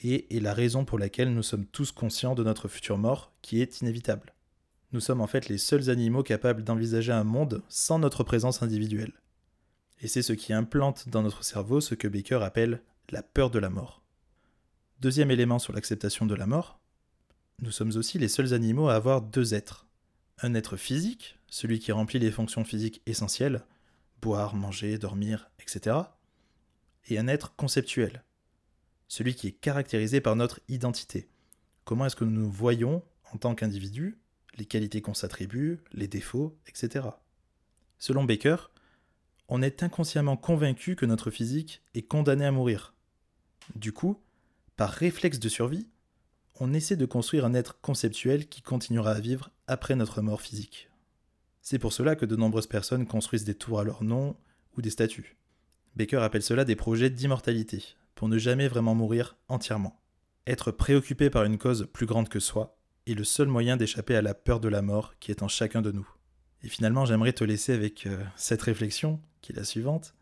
et 0.00 0.36
est 0.36 0.40
la 0.40 0.54
raison 0.54 0.84
pour 0.84 0.98
laquelle 0.98 1.32
nous 1.32 1.42
sommes 1.42 1.66
tous 1.66 1.92
conscients 1.92 2.34
de 2.34 2.44
notre 2.44 2.68
futur 2.68 2.98
mort 2.98 3.32
qui 3.40 3.60
est 3.60 3.80
inévitable 3.80 4.34
nous 4.92 5.00
sommes 5.00 5.20
en 5.20 5.26
fait 5.26 5.48
les 5.48 5.58
seuls 5.58 5.90
animaux 5.90 6.22
capables 6.22 6.64
d'envisager 6.64 7.12
un 7.12 7.24
monde 7.24 7.62
sans 7.68 7.98
notre 7.98 8.24
présence 8.24 8.62
individuelle. 8.62 9.12
Et 10.00 10.08
c'est 10.08 10.22
ce 10.22 10.32
qui 10.32 10.52
implante 10.52 11.08
dans 11.08 11.22
notre 11.22 11.44
cerveau 11.44 11.80
ce 11.80 11.94
que 11.94 12.08
Baker 12.08 12.40
appelle 12.42 12.82
la 13.10 13.22
peur 13.22 13.50
de 13.50 13.58
la 13.58 13.70
mort. 13.70 14.02
Deuxième 15.00 15.30
élément 15.30 15.58
sur 15.58 15.72
l'acceptation 15.72 16.26
de 16.26 16.34
la 16.34 16.46
mort, 16.46 16.80
nous 17.60 17.70
sommes 17.70 17.96
aussi 17.96 18.18
les 18.18 18.28
seuls 18.28 18.54
animaux 18.54 18.88
à 18.88 18.94
avoir 18.94 19.22
deux 19.22 19.54
êtres. 19.54 19.86
Un 20.40 20.54
être 20.54 20.76
physique, 20.76 21.38
celui 21.48 21.78
qui 21.78 21.92
remplit 21.92 22.18
les 22.18 22.30
fonctions 22.30 22.64
physiques 22.64 23.02
essentielles, 23.06 23.64
boire, 24.20 24.54
manger, 24.54 24.98
dormir, 24.98 25.50
etc. 25.60 25.96
Et 27.08 27.18
un 27.18 27.28
être 27.28 27.54
conceptuel, 27.56 28.24
celui 29.08 29.34
qui 29.34 29.48
est 29.48 29.52
caractérisé 29.52 30.20
par 30.20 30.36
notre 30.36 30.60
identité. 30.68 31.28
Comment 31.84 32.06
est-ce 32.06 32.16
que 32.16 32.24
nous 32.24 32.40
nous 32.40 32.50
voyons 32.50 33.02
en 33.32 33.38
tant 33.38 33.54
qu'individus 33.54 34.18
les 34.56 34.66
qualités 34.66 35.00
qu'on 35.00 35.14
s'attribue, 35.14 35.80
les 35.92 36.08
défauts, 36.08 36.58
etc. 36.66 37.06
Selon 37.98 38.24
Baker, 38.24 38.56
on 39.48 39.62
est 39.62 39.82
inconsciemment 39.82 40.36
convaincu 40.36 40.96
que 40.96 41.06
notre 41.06 41.30
physique 41.30 41.82
est 41.94 42.02
condamné 42.02 42.44
à 42.44 42.52
mourir. 42.52 42.94
Du 43.74 43.92
coup, 43.92 44.20
par 44.76 44.90
réflexe 44.90 45.38
de 45.38 45.48
survie, 45.48 45.88
on 46.60 46.74
essaie 46.74 46.96
de 46.96 47.06
construire 47.06 47.44
un 47.44 47.54
être 47.54 47.80
conceptuel 47.80 48.48
qui 48.48 48.62
continuera 48.62 49.12
à 49.12 49.20
vivre 49.20 49.50
après 49.72 49.96
notre 49.96 50.22
mort 50.22 50.40
physique. 50.40 50.88
C'est 51.60 51.78
pour 51.78 51.92
cela 51.92 52.16
que 52.16 52.26
de 52.26 52.36
nombreuses 52.36 52.66
personnes 52.66 53.06
construisent 53.06 53.44
des 53.44 53.54
tours 53.54 53.80
à 53.80 53.84
leur 53.84 54.04
nom 54.04 54.36
ou 54.76 54.82
des 54.82 54.90
statues. 54.90 55.36
Baker 55.96 56.18
appelle 56.18 56.42
cela 56.42 56.64
des 56.64 56.76
projets 56.76 57.10
d'immortalité, 57.10 57.96
pour 58.14 58.28
ne 58.28 58.38
jamais 58.38 58.68
vraiment 58.68 58.94
mourir 58.94 59.36
entièrement. 59.48 60.00
Être 60.46 60.70
préoccupé 60.70 61.30
par 61.30 61.44
une 61.44 61.58
cause 61.58 61.88
plus 61.92 62.06
grande 62.06 62.28
que 62.28 62.40
soi, 62.40 62.76
est 63.06 63.14
le 63.14 63.24
seul 63.24 63.48
moyen 63.48 63.76
d'échapper 63.76 64.14
à 64.14 64.22
la 64.22 64.34
peur 64.34 64.60
de 64.60 64.68
la 64.68 64.82
mort 64.82 65.14
qui 65.18 65.30
est 65.30 65.42
en 65.42 65.48
chacun 65.48 65.82
de 65.82 65.92
nous. 65.92 66.08
Et 66.62 66.68
finalement, 66.68 67.04
j'aimerais 67.04 67.32
te 67.32 67.44
laisser 67.44 67.72
avec 67.72 68.06
euh, 68.06 68.22
cette 68.36 68.62
réflexion, 68.62 69.20
qui 69.40 69.52
est 69.52 69.56
la 69.56 69.64
suivante. 69.64 70.14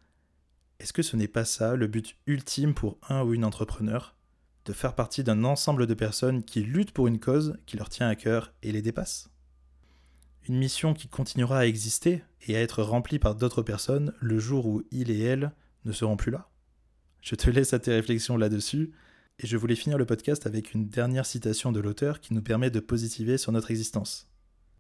Est-ce 0.79 0.95
que 0.95 1.03
ce 1.03 1.17
n'est 1.17 1.29
pas 1.29 1.45
ça 1.45 1.77
le 1.77 1.87
but 1.87 2.17
ultime 2.27 2.75
pour 2.75 2.99
un 3.09 3.23
ou 3.23 3.35
une 3.35 3.45
entrepreneur 3.45 4.17
De 4.65 4.73
faire 4.73 4.95
partie 4.95 5.25
d'un 5.25 5.45
ensemble 5.45 5.87
de 5.87 5.95
personnes 5.95 6.43
qui 6.43 6.63
luttent 6.63 6.93
pour 6.93 7.07
une 7.07 7.21
cause 7.21 7.59
qui 7.67 7.77
leur 7.77 7.91
tient 7.91 8.09
à 8.09 8.15
cœur 8.15 8.55
et 8.63 8.73
les 8.73 8.83
dépasse? 8.83 9.29
Une 10.51 10.59
mission 10.59 10.95
qui 10.95 11.07
continuera 11.07 11.61
à 11.61 11.67
exister 11.67 12.25
et 12.49 12.57
à 12.57 12.61
être 12.61 12.83
remplie 12.83 13.21
par 13.21 13.37
d'autres 13.37 13.63
personnes 13.63 14.13
le 14.19 14.41
jour 14.41 14.67
où 14.67 14.83
il 14.91 15.09
et 15.13 15.21
elle 15.21 15.53
ne 15.85 15.93
seront 15.93 16.17
plus 16.17 16.33
là 16.33 16.49
Je 17.21 17.37
te 17.37 17.49
laisse 17.49 17.73
à 17.73 17.79
tes 17.79 17.93
réflexions 17.93 18.37
là-dessus 18.37 18.91
et 19.39 19.47
je 19.47 19.57
voulais 19.57 19.77
finir 19.77 19.97
le 19.97 20.07
podcast 20.07 20.49
avec 20.49 20.75
une 20.75 20.89
dernière 20.89 21.25
citation 21.25 21.71
de 21.71 21.79
l'auteur 21.79 22.19
qui 22.19 22.35
nous 22.35 22.43
permet 22.43 22.73
de 22.73 22.81
positiver 22.81 23.39
sur 23.39 23.53
notre 23.53 23.71
existence. 23.71 24.29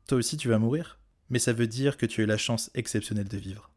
toi 0.08 0.18
aussi 0.18 0.36
tu 0.36 0.48
vas 0.48 0.58
mourir, 0.58 0.98
mais 1.28 1.38
ça 1.38 1.52
veut 1.52 1.68
dire 1.68 1.96
que 1.96 2.06
tu 2.06 2.24
as 2.24 2.26
la 2.26 2.36
chance 2.36 2.72
exceptionnelle 2.74 3.28
de 3.28 3.38
vivre. 3.38 3.70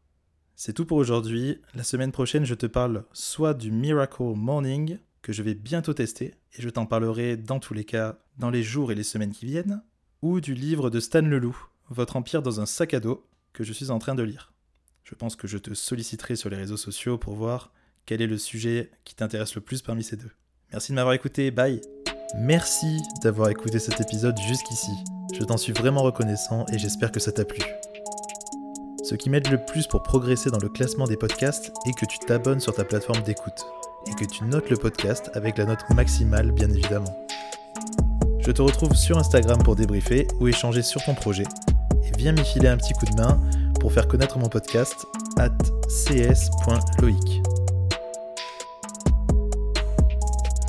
C'est 0.55 0.73
tout 0.73 0.87
pour 0.87 0.97
aujourd'hui. 0.97 1.61
La 1.75 1.83
semaine 1.83 2.11
prochaine, 2.11 2.43
je 2.43 2.55
te 2.55 2.65
parle 2.65 3.05
soit 3.13 3.53
du 3.53 3.69
Miracle 3.69 4.33
Morning, 4.35 4.97
que 5.21 5.31
je 5.31 5.43
vais 5.43 5.53
bientôt 5.53 5.93
tester, 5.93 6.33
et 6.57 6.61
je 6.63 6.69
t'en 6.69 6.87
parlerai 6.87 7.37
dans 7.37 7.59
tous 7.59 7.75
les 7.75 7.85
cas 7.85 8.17
dans 8.39 8.49
les 8.49 8.63
jours 8.63 8.91
et 8.91 8.95
les 8.95 9.03
semaines 9.03 9.31
qui 9.31 9.45
viennent, 9.45 9.83
ou 10.23 10.41
du 10.41 10.55
livre 10.55 10.89
de 10.89 10.99
Stan 10.99 11.21
Leloup, 11.21 11.69
Votre 11.89 12.15
Empire 12.15 12.41
dans 12.41 12.61
un 12.61 12.65
sac 12.65 12.93
à 12.93 12.99
dos, 12.99 13.27
que 13.51 13.63
je 13.63 13.73
suis 13.73 13.91
en 13.91 13.99
train 13.99 14.15
de 14.15 14.23
lire. 14.23 14.53
Je 15.03 15.15
pense 15.15 15.35
que 15.35 15.47
je 15.47 15.57
te 15.57 15.73
solliciterai 15.73 16.35
sur 16.35 16.49
les 16.49 16.55
réseaux 16.55 16.77
sociaux 16.77 17.17
pour 17.17 17.35
voir 17.35 17.71
quel 18.05 18.21
est 18.21 18.27
le 18.27 18.37
sujet 18.37 18.89
qui 19.03 19.15
t'intéresse 19.15 19.55
le 19.55 19.61
plus 19.61 19.81
parmi 19.81 20.03
ces 20.03 20.15
deux. 20.15 20.31
Merci 20.71 20.91
de 20.91 20.95
m'avoir 20.95 21.13
écouté, 21.13 21.51
bye 21.51 21.81
Merci 22.35 22.99
d'avoir 23.21 23.49
écouté 23.49 23.79
cet 23.79 24.01
épisode 24.01 24.37
jusqu'ici. 24.47 24.91
Je 25.33 25.43
t'en 25.43 25.57
suis 25.57 25.73
vraiment 25.73 26.01
reconnaissant 26.01 26.65
et 26.71 26.79
j'espère 26.79 27.11
que 27.11 27.19
ça 27.19 27.31
t'a 27.31 27.45
plu. 27.45 27.61
Ce 29.03 29.15
qui 29.15 29.29
m'aide 29.29 29.51
le 29.51 29.63
plus 29.63 29.85
pour 29.85 30.01
progresser 30.01 30.49
dans 30.49 30.59
le 30.59 30.69
classement 30.69 31.05
des 31.05 31.17
podcasts 31.17 31.71
est 31.85 31.93
que 31.93 32.05
tu 32.05 32.17
t'abonnes 32.19 32.61
sur 32.61 32.73
ta 32.73 32.85
plateforme 32.85 33.21
d'écoute 33.23 33.65
et 34.07 34.15
que 34.15 34.25
tu 34.25 34.45
notes 34.45 34.69
le 34.69 34.77
podcast 34.77 35.29
avec 35.33 35.57
la 35.57 35.65
note 35.65 35.87
maximale 35.93 36.51
bien 36.53 36.69
évidemment. 36.69 37.27
Je 38.39 38.51
te 38.51 38.61
retrouve 38.61 38.95
sur 38.95 39.17
Instagram 39.17 39.61
pour 39.63 39.75
débriefer 39.75 40.27
ou 40.39 40.47
échanger 40.47 40.81
sur 40.81 41.03
ton 41.03 41.13
projet 41.13 41.43
et 41.43 41.72
viens 42.23 42.35
un 42.71 42.77
petit 42.77 42.93
coup 42.93 43.05
de 43.05 43.15
main 43.15 43.37
pour 43.81 43.91
faire 43.91 44.07
connaître 44.07 44.37
mon 44.37 44.47
podcast 44.47 44.95
at 45.37 45.49
cs.loic. 45.89 47.41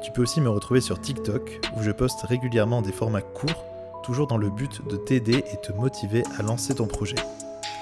Tu 0.00 0.12
peux 0.12 0.22
aussi 0.22 0.40
me 0.40 0.48
retrouver 0.48 0.80
sur 0.80 1.00
TikTok 1.00 1.60
où 1.76 1.82
je 1.82 1.90
poste 1.90 2.20
régulièrement 2.22 2.82
des 2.82 2.92
formats 2.92 3.22
courts, 3.22 3.64
toujours 4.04 4.28
dans 4.28 4.36
le 4.36 4.48
but 4.48 4.80
de 4.88 4.96
t'aider 4.96 5.42
et 5.52 5.56
te 5.60 5.72
motiver 5.72 6.22
à 6.38 6.42
lancer 6.42 6.76
ton 6.76 6.86
projet. 6.86 7.16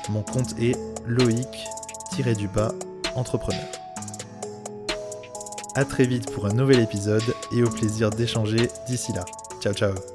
Mon 0.08 0.22
compte 0.22 0.58
est 0.58 0.78
loïc-du-bas 1.06 2.72
entrepreneur. 3.14 3.66
A 5.74 5.84
très 5.84 6.06
vite 6.06 6.32
pour 6.32 6.46
un 6.46 6.54
nouvel 6.54 6.80
épisode 6.80 7.34
et 7.54 7.62
au 7.62 7.68
plaisir 7.68 8.08
d'échanger 8.08 8.70
d'ici 8.86 9.12
là. 9.12 9.26
Ciao 9.60 9.74
ciao 9.74 10.13